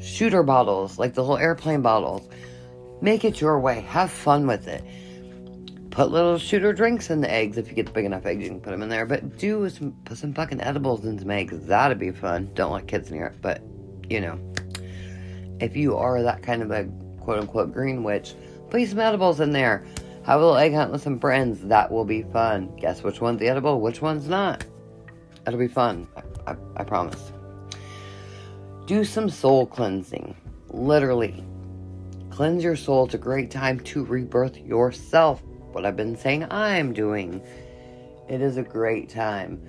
[0.00, 2.28] shooter bottles, like the little airplane bottles.
[3.02, 3.80] Make it your way.
[3.82, 4.84] Have fun with it.
[5.90, 8.42] Put little shooter drinks in the eggs if you get the big enough eggs.
[8.42, 9.06] You can put them in there.
[9.06, 11.66] But do some put some fucking edibles in some eggs.
[11.66, 12.50] That'd be fun.
[12.54, 13.42] Don't let kids near it.
[13.42, 13.62] But
[14.08, 14.38] you know,
[15.60, 16.84] if you are that kind of a
[17.20, 18.34] quote unquote green witch,
[18.70, 19.84] put some edibles in there.
[20.30, 21.60] A little egg hunt with some friends.
[21.62, 22.76] That will be fun.
[22.76, 24.64] Guess which one's edible, which one's not.
[25.44, 26.06] It'll be fun.
[26.46, 27.32] I, I, I promise.
[28.86, 30.36] Do some soul cleansing.
[30.68, 31.44] Literally.
[32.30, 33.06] Cleanse your soul.
[33.06, 35.42] It's a great time to rebirth yourself.
[35.72, 37.42] What I've been saying I'm doing.
[38.28, 39.60] It is a great time.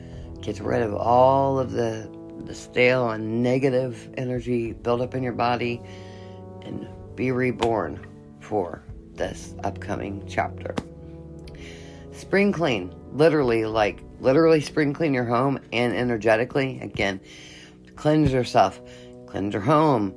[0.42, 2.08] Get rid of all of the,
[2.46, 5.82] the stale and negative energy built up in your body
[6.62, 8.06] and be reborn
[8.42, 8.84] for
[9.22, 10.74] this upcoming chapter.
[12.12, 16.80] Spring clean, literally, like literally spring clean your home and energetically.
[16.82, 17.22] Again,
[17.96, 18.82] cleanse yourself,
[19.28, 20.16] cleanse your home,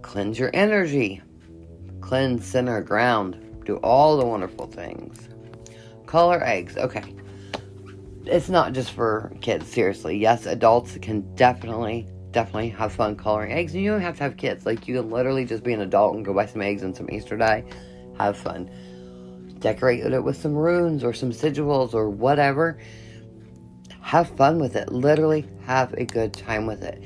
[0.00, 1.20] cleanse your energy,
[2.00, 3.36] cleanse center ground,
[3.66, 5.28] do all the wonderful things.
[6.06, 7.14] Color eggs, okay.
[8.24, 10.16] It's not just for kids, seriously.
[10.16, 13.74] Yes, adults can definitely definitely have fun coloring eggs.
[13.74, 14.64] And you don't have to have kids.
[14.64, 17.10] Like, you can literally just be an adult and go buy some eggs and some
[17.10, 17.64] Easter dye
[18.26, 18.70] have fun.
[19.58, 22.78] Decorate it with some runes or some sigils or whatever.
[24.00, 24.90] have fun with it.
[24.90, 27.02] Literally have a good time with it.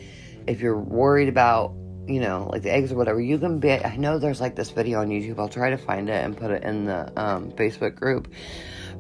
[0.47, 1.75] If you're worried about,
[2.07, 3.73] you know, like the eggs or whatever, you can be.
[3.73, 5.39] I know there's like this video on YouTube.
[5.39, 8.33] I'll try to find it and put it in the um, Facebook group.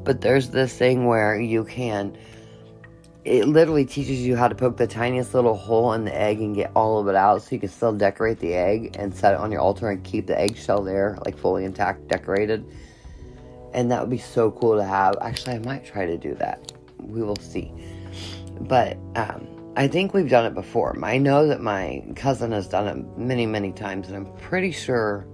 [0.02, 2.16] But there's this thing where you can.
[3.24, 6.54] It literally teaches you how to poke the tiniest little hole in the egg and
[6.54, 9.40] get all of it out so you can still decorate the egg and set it
[9.40, 12.66] on your altar and keep the eggshell there, like fully intact, decorated.
[13.72, 15.16] And that would be so cool to have.
[15.22, 16.72] Actually, I might try to do that.
[16.98, 17.72] We will see.
[18.60, 20.96] But um, I think we've done it before.
[21.02, 25.26] I know that my cousin has done it many, many times, and I'm pretty sure.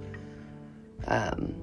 [1.07, 1.55] Um,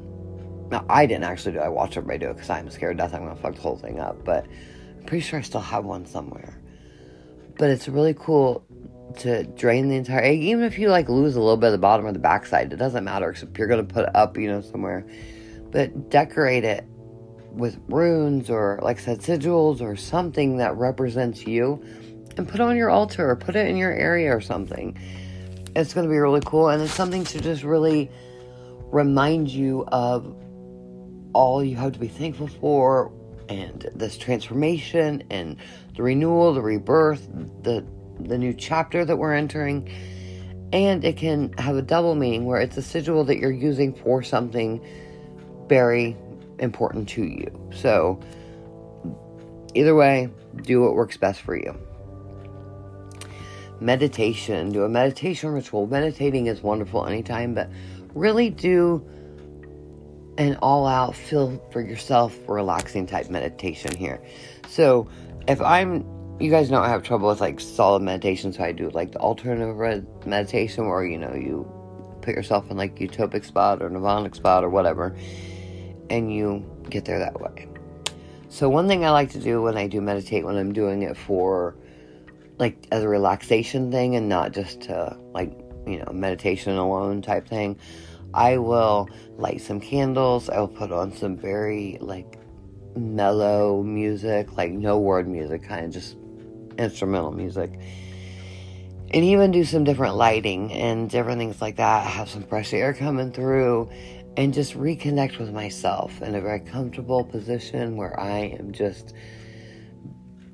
[0.69, 1.63] no, I didn't actually do it.
[1.63, 3.61] I watched everybody do it because I'm scared to death I'm going to fuck the
[3.61, 4.23] whole thing up.
[4.25, 4.45] But
[5.08, 6.62] pretty sure I still have one somewhere.
[7.58, 8.64] But it's really cool
[9.20, 11.80] to drain the entire egg, even if you like lose a little bit of the
[11.80, 12.72] bottom or the backside.
[12.72, 15.08] It doesn't matter except you're to put it up, you know, somewhere.
[15.72, 16.86] But decorate it
[17.51, 21.84] with runes or, like I said, sigils or something that represents you
[22.38, 24.97] and put it on your altar or put it in your area or something.
[25.76, 28.12] It's to be really cool and it's something to just really
[28.91, 30.36] remind you of
[31.34, 33.12] all you have to be thankful for
[33.50, 35.58] and this transformation and
[35.95, 37.28] the renewal, the rebirth,
[37.64, 37.86] the
[38.20, 39.89] the new chapter that we're entering.
[40.74, 44.22] And it can have a double meaning where it's a sigil that you're using for
[44.22, 44.86] something
[45.70, 46.18] very
[46.60, 47.70] important to you.
[47.74, 48.20] So,
[49.74, 50.30] either way,
[50.64, 51.76] do what works best for you.
[53.80, 55.88] Meditation, do a meditation ritual.
[55.88, 57.70] Meditating is wonderful anytime, but
[58.14, 59.08] really do
[60.38, 64.22] an all out feel for yourself relaxing type meditation here.
[64.68, 65.10] So,
[65.48, 66.06] if I'm,
[66.40, 69.20] you guys know I have trouble with like solid meditation, so I do like the
[69.20, 71.72] alternative meditation where you know you
[72.22, 75.16] put yourself in like utopic spot or nirvanic spot or whatever
[76.10, 77.68] and you get there that way.
[78.50, 81.18] So, one thing I like to do when I do meditate, when I'm doing it
[81.18, 81.76] for
[82.58, 85.52] like as a relaxation thing and not just to like,
[85.86, 87.78] you know, meditation alone type thing,
[88.38, 90.48] I will light some candles.
[90.48, 92.38] I will put on some very like
[92.96, 96.18] mellow music, like no word music, kind of just
[96.78, 97.72] instrumental music.
[99.10, 102.06] And even do some different lighting and different things like that.
[102.06, 103.90] Have some fresh air coming through
[104.38, 109.16] and just reconnect with myself in a very comfortable position where I am just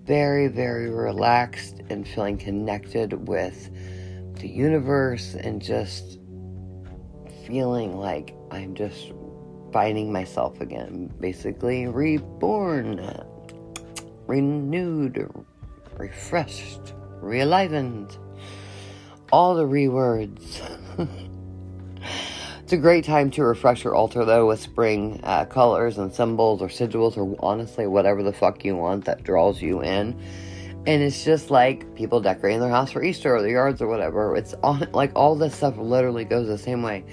[0.05, 3.69] very, very relaxed and feeling connected with
[4.35, 6.19] the universe and just
[7.45, 9.13] feeling like I'm just
[9.71, 11.13] finding myself again.
[11.19, 13.01] Basically, reborn,
[14.27, 15.29] renewed,
[15.97, 18.17] refreshed, realivened.
[19.31, 20.61] All the re words.
[22.63, 26.61] It's a great time to refresh your altar though with spring uh, colors and symbols
[26.61, 30.17] or sigils or honestly whatever the fuck you want that draws you in.
[30.87, 34.35] And it's just like people decorating their house for Easter or their yards or whatever.
[34.37, 37.03] It's on like all this stuff literally goes the same way.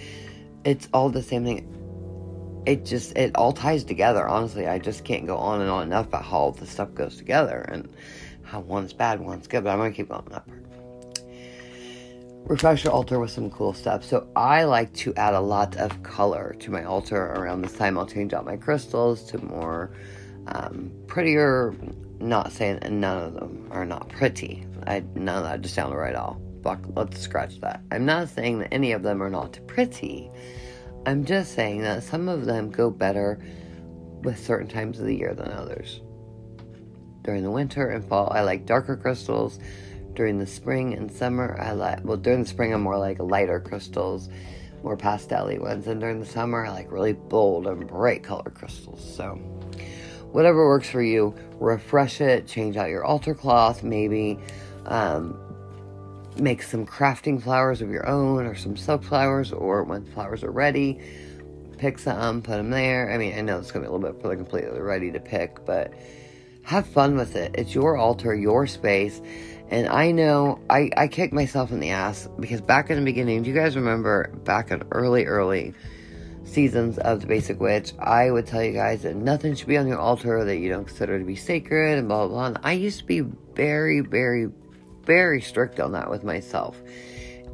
[0.64, 2.62] It's all the same thing.
[2.66, 4.28] It just it all ties together.
[4.28, 7.16] Honestly, I just can't go on and on enough about how all this stuff goes
[7.16, 7.88] together and
[8.42, 9.64] how one's bad, one's good.
[9.64, 10.60] But I'm gonna keep on that part
[12.50, 14.04] refresh your altar with some cool stuff.
[14.04, 17.96] So I like to add a lot of color to my altar around this time.
[17.96, 19.92] I'll change out my crystals to more
[20.48, 21.74] um, prettier.
[22.18, 24.66] Not saying none of them are not pretty.
[24.86, 26.36] I none of that just sounded right off.
[26.62, 27.82] Fuck, let's scratch that.
[27.90, 30.30] I'm not saying that any of them are not pretty.
[31.06, 33.40] I'm just saying that some of them go better
[34.22, 36.00] with certain times of the year than others.
[37.22, 39.58] During the winter and fall, I like darker crystals
[40.14, 43.60] during the spring and summer, I like, well, during the spring, I'm more like lighter
[43.60, 44.28] crystals,
[44.82, 45.86] more pastel ones.
[45.86, 49.02] And during the summer, I like really bold and bright color crystals.
[49.16, 49.36] So,
[50.32, 54.38] whatever works for you, refresh it, change out your altar cloth, maybe
[54.86, 55.38] um,
[56.36, 60.50] make some crafting flowers of your own or some silk flowers, or when flowers are
[60.50, 61.00] ready,
[61.78, 63.12] pick some, put them there.
[63.12, 65.64] I mean, I know it's going to be a little bit completely ready to pick,
[65.64, 65.92] but
[66.62, 67.54] have fun with it.
[67.54, 69.20] It's your altar, your space.
[69.70, 73.42] And I know I, I kicked myself in the ass because back in the beginning,
[73.42, 75.74] do you guys remember back in early, early
[76.44, 79.86] seasons of the Basic Witch, I would tell you guys that nothing should be on
[79.86, 82.46] your altar that you don't consider to be sacred and blah, blah, blah.
[82.46, 84.50] And I used to be very, very,
[85.04, 86.80] very strict on that with myself.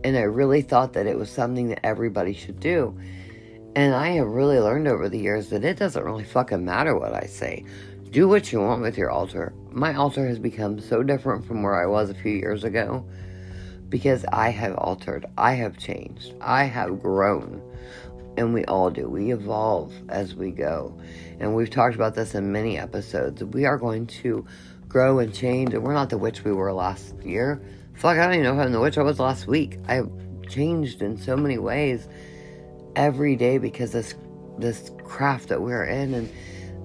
[0.05, 2.97] And I really thought that it was something that everybody should do.
[3.75, 7.13] And I have really learned over the years that it doesn't really fucking matter what
[7.13, 7.65] I say.
[8.11, 9.53] Do what you want with your altar.
[9.71, 13.05] My altar has become so different from where I was a few years ago
[13.89, 17.63] because I have altered, I have changed, I have grown.
[18.39, 19.09] And we all do.
[19.09, 20.99] We evolve as we go.
[21.41, 23.43] And we've talked about this in many episodes.
[23.43, 24.47] We are going to
[24.97, 27.61] grow and change, and we're not the witch we were last year.
[27.93, 29.79] Fuck, I don't even know how the witch I was last week.
[29.89, 30.01] I
[30.49, 32.09] changed in so many ways
[32.95, 34.15] every day because this
[34.59, 36.33] this craft that we're in and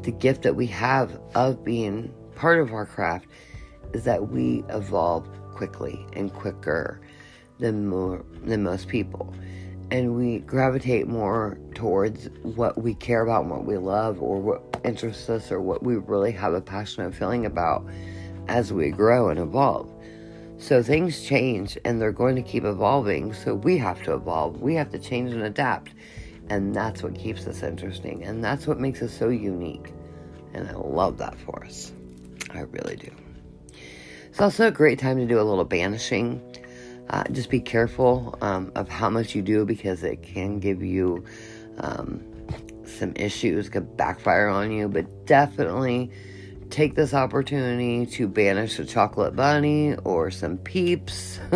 [0.03, 3.27] the gift that we have of being part of our craft
[3.93, 6.99] is that we evolve quickly and quicker
[7.59, 9.33] than more than most people
[9.91, 14.79] and we gravitate more towards what we care about and what we love or what
[14.85, 17.85] interests us or what we really have a passionate feeling about
[18.47, 19.91] as we grow and evolve.
[20.57, 23.33] So things change and they're going to keep evolving.
[23.33, 24.61] So we have to evolve.
[24.61, 25.93] We have to change and adapt.
[26.49, 28.23] And that's what keeps us interesting.
[28.23, 29.91] And that's what makes us so unique.
[30.53, 31.91] And I love that for us.
[32.51, 33.11] I really do.
[34.29, 36.41] It's also a great time to do a little banishing
[37.11, 41.23] uh, just be careful um, of how much you do because it can give you
[41.79, 42.23] um,
[42.85, 44.87] some issues, could backfire on you.
[44.87, 46.09] But definitely
[46.69, 51.39] take this opportunity to banish a chocolate bunny or some peeps.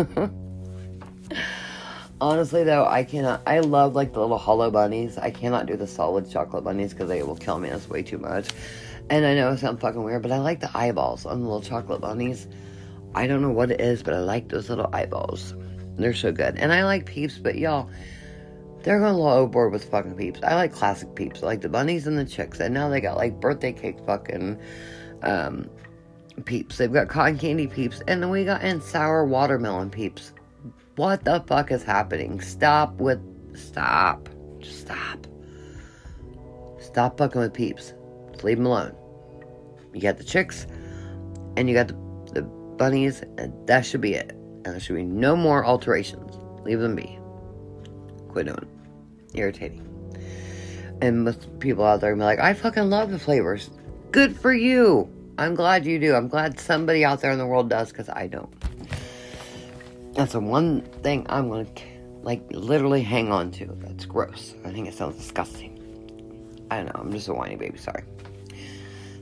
[2.20, 3.42] Honestly, though, I cannot.
[3.46, 5.16] I love like the little hollow bunnies.
[5.18, 7.70] I cannot do the solid chocolate bunnies because they will kill me.
[7.70, 8.48] That's way too much.
[9.08, 11.62] And I know it sounds fucking weird, but I like the eyeballs on the little
[11.62, 12.46] chocolate bunnies.
[13.16, 15.54] I don't know what it is, but I like those little eyeballs.
[15.96, 16.56] They're so good.
[16.58, 17.88] And I like peeps, but y'all,
[18.82, 20.40] they're going a little overboard with fucking peeps.
[20.42, 22.60] I like classic peeps, I like the bunnies and the chicks.
[22.60, 24.60] And now they got like birthday cake fucking
[25.22, 25.70] um,
[26.44, 26.76] peeps.
[26.76, 28.02] They've got cotton candy peeps.
[28.06, 30.34] And then we got in sour watermelon peeps.
[30.96, 32.40] What the fuck is happening?
[32.42, 33.20] Stop with.
[33.56, 34.28] Stop.
[34.60, 35.26] Just stop.
[36.78, 37.94] Stop fucking with peeps.
[38.32, 38.94] Just leave them alone.
[39.94, 40.66] You got the chicks,
[41.56, 42.05] and you got the
[42.76, 44.30] bunnies, and that should be it.
[44.30, 46.38] And there should be no more alterations.
[46.64, 47.18] Leave them be.
[48.28, 49.38] Quit doing it.
[49.38, 49.82] Irritating.
[51.00, 53.70] And most people out there be like, I fucking love the flavors.
[54.10, 55.08] Good for you.
[55.38, 56.14] I'm glad you do.
[56.14, 58.50] I'm glad somebody out there in the world does because I don't.
[60.14, 61.82] That's the one thing I'm going to,
[62.22, 63.66] like, literally hang on to.
[63.80, 64.54] That's gross.
[64.64, 65.74] I think it sounds disgusting.
[66.70, 67.00] I don't know.
[67.02, 67.76] I'm just a whiny baby.
[67.78, 68.02] Sorry.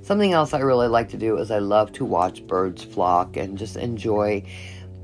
[0.05, 3.57] Something else I really like to do is I love to watch birds flock and
[3.57, 4.43] just enjoy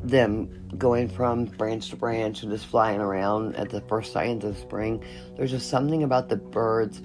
[0.04, 4.58] them going from branch to branch and just flying around at the first signs of
[4.58, 5.02] spring.
[5.38, 7.00] There's just something about the birds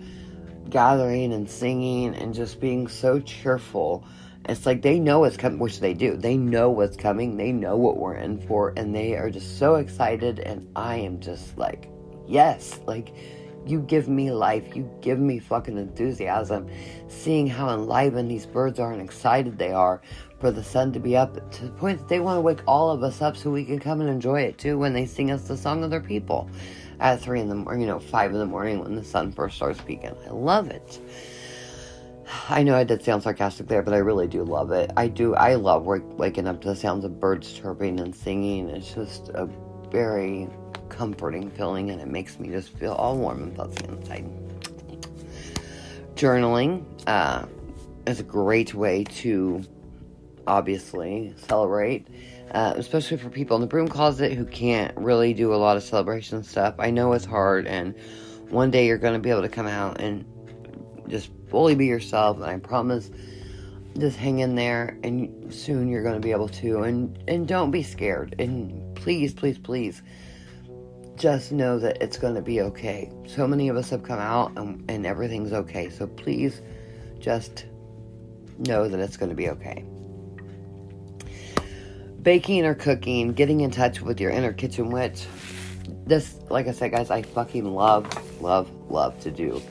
[0.70, 4.06] gathering and singing and just being so cheerful.
[4.44, 6.18] It's like they know what's coming, which they do.
[6.18, 7.38] They know what's coming.
[7.38, 10.40] They know what we're in for, and they are just so excited.
[10.40, 11.90] And I am just like,
[12.28, 13.16] yes, like
[13.66, 14.76] you give me life.
[14.76, 16.70] You give me fucking enthusiasm.
[17.08, 20.02] Seeing how enlivened these birds are and excited they are
[20.40, 22.92] for the sun to be up to the point that they want to wake all
[22.92, 25.48] of us up so we can come and enjoy it too when they sing us
[25.48, 26.50] the song of their people
[27.00, 29.56] at three in the morning, you know, five in the morning when the sun first
[29.56, 30.16] starts peeking.
[30.28, 31.00] I love it.
[32.50, 34.92] I know I did sound sarcastic there, but I really do love it.
[34.98, 35.36] I do.
[35.36, 38.70] I love waking up to the sounds of birds chirping and singing.
[38.70, 39.48] It's just a
[39.92, 40.50] very
[40.90, 44.30] comforting feeling and it makes me just feel all warm and fuzzy inside.
[46.16, 47.46] Journaling uh,
[48.08, 49.64] is a great way to
[50.48, 52.08] obviously celebrate,
[52.52, 55.84] uh, especially for people in the broom closet who can't really do a lot of
[55.84, 56.76] celebration stuff.
[56.80, 57.96] I know it's hard, and
[58.50, 60.26] one day you're going to be able to come out and
[61.10, 63.12] just fully be yourself, and I promise
[63.98, 67.72] just hang in there and soon you're going to be able to and and don't
[67.72, 70.02] be scared and please please please
[71.18, 73.12] just know that it's going to be okay.
[73.28, 75.90] So many of us have come out and, and everything's okay.
[75.90, 76.62] So please
[77.20, 77.66] just
[78.58, 79.86] know that it's going to be okay.
[82.22, 85.26] Baking or cooking, getting in touch with your inner kitchen witch.
[86.06, 89.62] This, like I said, guys, I fucking love, love, love to do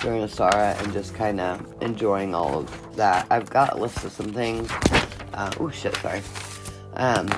[0.00, 3.26] during Ostara and just kind of enjoying all of that.
[3.30, 4.70] I've got a list of some things.
[5.34, 6.22] Uh, oh shit, sorry.
[6.94, 7.28] Um,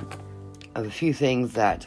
[0.74, 1.86] of a few things that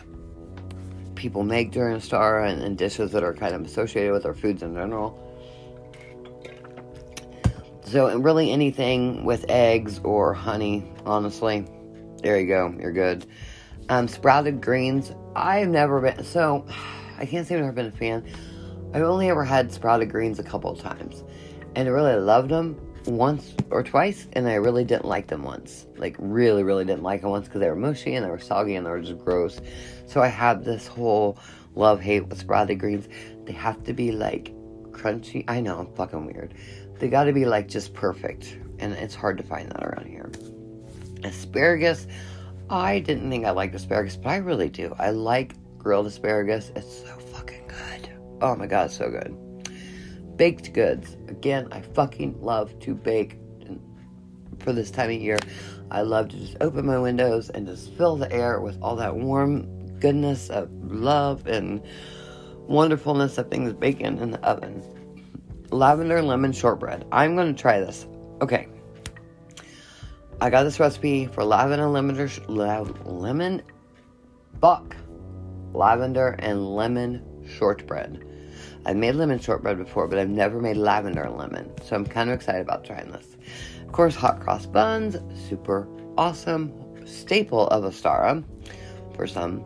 [1.24, 4.62] people make during Ostara and, and dishes that are kind of associated with our foods
[4.62, 5.18] in general.
[7.86, 11.66] So, and really anything with eggs or honey, honestly,
[12.22, 13.26] there you go, you're good.
[13.88, 16.66] Um, sprouted greens, I've never been, so,
[17.18, 18.26] I can't say I've never been a fan.
[18.94, 21.24] I've only ever had sprouted greens a couple of times,
[21.78, 25.88] and I really loved them once or twice, and I really didn't like them once.
[25.98, 28.76] Like, really, really didn't like them once because they were mushy and they were soggy
[28.76, 29.60] and they were just gross.
[30.08, 31.38] So I have this whole
[31.76, 33.08] love hate with sprouted greens.
[33.46, 34.54] They have to be like
[34.92, 35.44] crunchy.
[35.48, 36.54] I know, I'm fucking weird.
[37.00, 38.58] They gotta be like just perfect.
[38.80, 40.32] And it's hard to find that around here.
[41.24, 42.08] Asparagus.
[42.70, 44.96] I didn't think I liked asparagus, but I really do.
[44.98, 46.72] I like grilled asparagus.
[46.76, 48.10] It's so fucking good.
[48.42, 49.36] Oh my god, so good.
[50.44, 51.16] Baked goods.
[51.30, 53.38] Again, I fucking love to bake
[54.60, 55.38] for this time of year.
[55.90, 59.16] I love to just open my windows and just fill the air with all that
[59.16, 61.82] warm goodness of love and
[62.68, 64.84] wonderfulness of things baking in the oven.
[65.72, 67.06] Lavender lemon shortbread.
[67.10, 68.06] I'm going to try this.
[68.42, 68.68] Okay.
[70.42, 72.30] I got this recipe for lavender lemon
[73.06, 73.62] lemon
[74.60, 74.94] buck
[75.72, 78.33] lavender and lemon shortbread.
[78.86, 82.30] I've made lemon shortbread before, but I've never made lavender and lemon, so I'm kind
[82.30, 83.38] of excited about trying this.
[83.86, 85.88] Of course, hot cross buns, super
[86.18, 86.74] awesome
[87.06, 88.44] staple of Ostara
[89.16, 89.64] for some.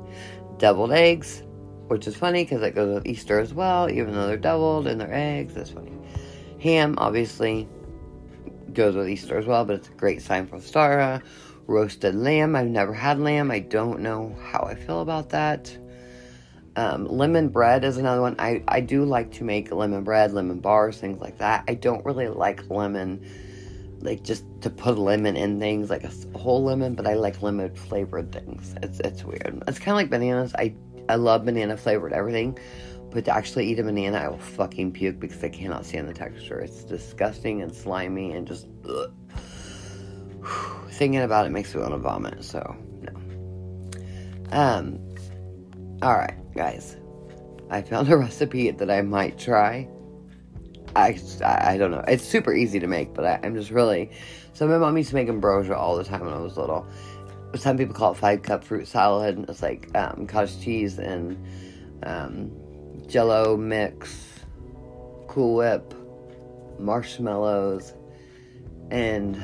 [0.58, 1.44] Deviled eggs,
[1.88, 5.00] which is funny because it goes with Easter as well, even though they're deviled and
[5.00, 5.54] they're eggs.
[5.54, 5.92] That's funny.
[6.60, 7.68] Ham, obviously,
[8.74, 11.22] goes with Easter as well, but it's a great sign for Ostara.
[11.68, 12.56] Roasted lamb.
[12.56, 13.52] I've never had lamb.
[13.52, 15.78] I don't know how I feel about that.
[16.78, 18.36] Um, lemon bread is another one.
[18.38, 21.64] I, I do like to make lemon bread, lemon bars, things like that.
[21.68, 23.26] I don't really like lemon,
[24.02, 27.74] like just to put lemon in things, like a whole lemon, but I like lemon
[27.74, 28.76] flavored things.
[28.84, 29.64] It's it's weird.
[29.68, 30.54] It's kind of like bananas.
[30.54, 30.76] I
[31.10, 32.60] I love banana flavored everything,
[33.10, 36.14] but to actually eat a banana, I will fucking puke because I cannot stand the
[36.14, 36.60] texture.
[36.60, 38.68] It's disgusting and slimy and just.
[38.88, 39.12] Ugh.
[40.92, 42.44] Thinking about it makes me want to vomit.
[42.44, 43.14] So no.
[44.52, 45.00] Um.
[46.04, 46.98] All right guys,
[47.70, 49.88] I found a recipe that I might try.
[50.96, 52.04] I, I, don't know.
[52.08, 54.10] It's super easy to make, but I, am just really.
[54.54, 56.88] So my mom used to make ambrosia all the time when I was little.
[57.56, 59.46] Some people call it five cup fruit salad.
[59.48, 61.38] It's like um, cottage cheese and
[62.04, 62.52] um,
[63.08, 64.42] jello mix,
[65.28, 65.94] Cool Whip,
[66.80, 67.94] marshmallows,
[68.90, 69.40] and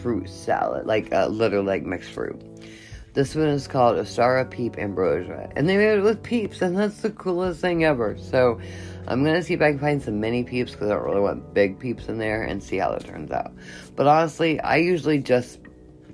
[0.00, 0.86] fruit salad.
[0.86, 2.40] Like uh, literally like mixed fruit.
[3.12, 5.50] This one is called Ostara Peep Ambrosia.
[5.56, 8.16] And they made it with peeps, and that's the coolest thing ever.
[8.18, 8.60] So
[9.08, 11.52] I'm to see if I can find some mini peeps because I don't really want
[11.52, 13.52] big peeps in there and see how it turns out.
[13.96, 15.58] But honestly, I usually just,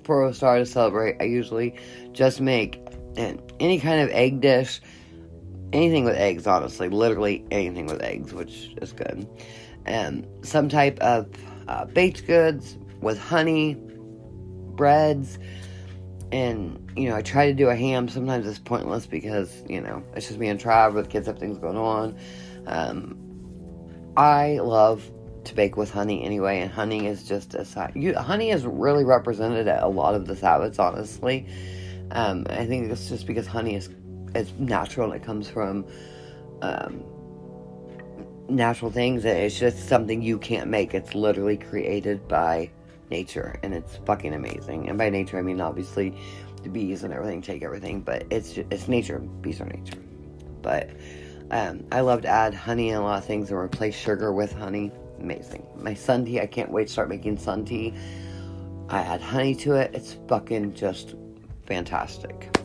[0.05, 1.79] for Ostara to celebrate, I usually
[2.13, 2.81] just make
[3.17, 4.81] an, any kind of egg dish.
[5.73, 6.89] Anything with eggs, honestly.
[6.89, 9.29] Literally anything with eggs, which is good.
[9.85, 11.29] And some type of
[11.69, 13.77] uh, baked goods with honey,
[14.77, 15.39] breads,
[16.33, 18.09] and you know, I try to do a ham.
[18.09, 21.59] Sometimes it's pointless because you know it's just me and Trav with kids have things
[21.59, 22.17] going on.
[22.67, 23.19] Um,
[24.17, 25.11] I love
[25.45, 29.69] to bake with honey anyway, and honey is just a you, honey is really represented
[29.69, 30.79] at a lot of the Sabbats.
[30.79, 31.47] Honestly,
[32.11, 33.91] um, I think it's just because honey is
[34.35, 35.87] is natural and it comes from
[36.63, 37.05] um,
[38.49, 39.25] natural things.
[39.25, 40.95] It's just something you can't make.
[40.95, 42.71] It's literally created by
[43.11, 44.89] nature, and it's fucking amazing.
[44.89, 46.17] And by nature, I mean obviously
[46.63, 49.19] the bees and everything take everything, but it's just, it's nature.
[49.19, 49.99] Bees are nature.
[50.63, 50.91] But
[51.51, 54.53] um, I love to add honey and a lot of things and replace sugar with
[54.53, 54.91] honey.
[55.21, 55.65] Amazing.
[55.77, 57.95] My sun tea, I can't wait to start making sun tea.
[58.89, 59.93] I add honey to it.
[59.95, 61.15] It's fucking just
[61.67, 62.57] fantastic.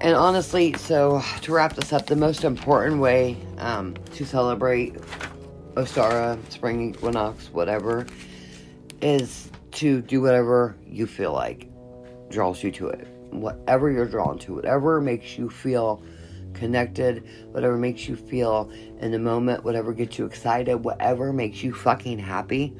[0.00, 4.96] And honestly, so to wrap this up, the most important way um, to celebrate
[5.74, 8.06] Ostara, spring equinox, whatever,
[9.02, 11.68] is to do whatever you feel like
[12.30, 13.06] draws you to it.
[13.30, 16.02] Whatever you're drawn to, whatever makes you feel
[16.54, 18.70] connected, whatever makes you feel
[19.00, 22.76] in the moment, whatever gets you excited, whatever makes you fucking happy,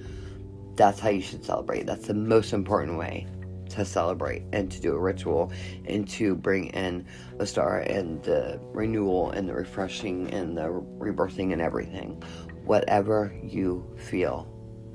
[0.76, 1.86] that's how you should celebrate.
[1.86, 3.26] That's the most important way
[3.70, 5.50] to celebrate and to do a ritual
[5.86, 7.06] and to bring in
[7.38, 10.68] the star and the renewal and the refreshing and the
[10.98, 12.22] rebirthing and everything.
[12.64, 14.46] Whatever you feel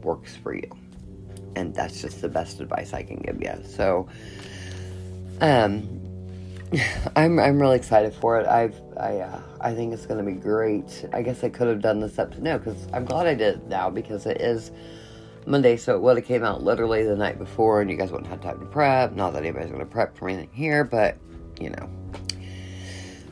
[0.04, 0.70] works for you
[1.58, 3.54] and that's just the best advice I can give you.
[3.66, 4.08] So,
[5.42, 5.88] um,
[7.16, 8.48] I'm I'm really excited for it.
[8.48, 11.06] I've I uh, I think it's gonna be great.
[11.14, 13.56] I guess I could have done this up to now because I'm glad I did
[13.56, 14.72] it now because it is
[15.46, 18.30] Monday, so it would have came out literally the night before, and you guys wouldn't
[18.30, 19.14] have time to prep.
[19.14, 21.18] Not that anybody's gonna prep for anything here, but
[21.60, 21.90] you know.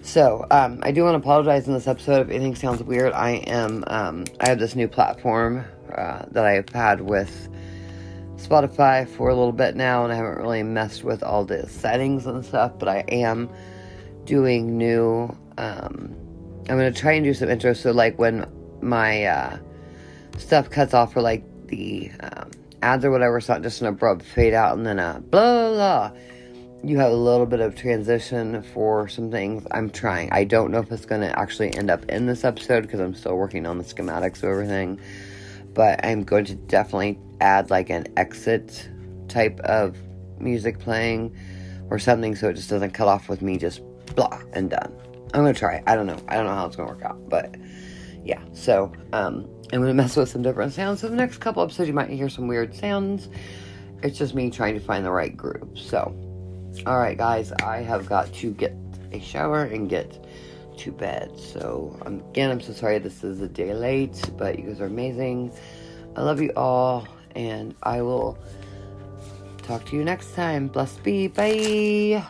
[0.02, 3.12] So, um, I do want to apologize in this episode if anything sounds weird.
[3.12, 7.50] I am, um, I have this new platform uh, that I've had with
[8.46, 12.26] Spotify for a little bit now, and I haven't really messed with all the settings
[12.26, 13.50] and stuff, but I am
[14.26, 15.36] doing new.
[15.58, 16.16] Um,
[16.70, 17.78] I'm gonna try and do some intros.
[17.78, 18.50] So, like when
[18.82, 19.58] my uh,
[20.38, 22.52] stuff cuts off for like the um,
[22.82, 25.72] ads or whatever, it's not just an abrupt fade out and then a blah blah
[25.74, 26.12] blah.
[26.84, 29.66] You have a little bit of transition for some things.
[29.72, 30.32] I'm trying.
[30.32, 33.36] I don't know if it's gonna actually end up in this episode because I'm still
[33.36, 35.00] working on the schematics of everything
[35.76, 38.90] but I'm going to definitely add like an exit
[39.28, 39.96] type of
[40.40, 41.36] music playing
[41.92, 43.82] or something so it just doesn't cut off with me just
[44.16, 44.92] blah and done.
[45.34, 45.84] I'm gonna try.
[45.86, 46.18] I don't know.
[46.28, 47.56] I don't know how it's gonna work out, but
[48.24, 48.42] yeah.
[48.54, 51.02] So um, I'm to mess with some different sounds.
[51.02, 53.30] So the next couple episodes, you might hear some weird sounds.
[54.02, 55.78] It's just me trying to find the right group.
[55.78, 56.16] So,
[56.86, 58.76] all right, guys, I have got to get
[59.12, 60.26] a shower and get
[60.80, 61.32] to bed.
[61.38, 64.86] So, um, again, I'm so sorry this is a day late, but you guys are
[64.86, 65.52] amazing.
[66.16, 68.38] I love you all, and I will
[69.64, 70.68] talk to you next time.
[70.68, 71.28] Blessed be.
[71.28, 72.24] Bye.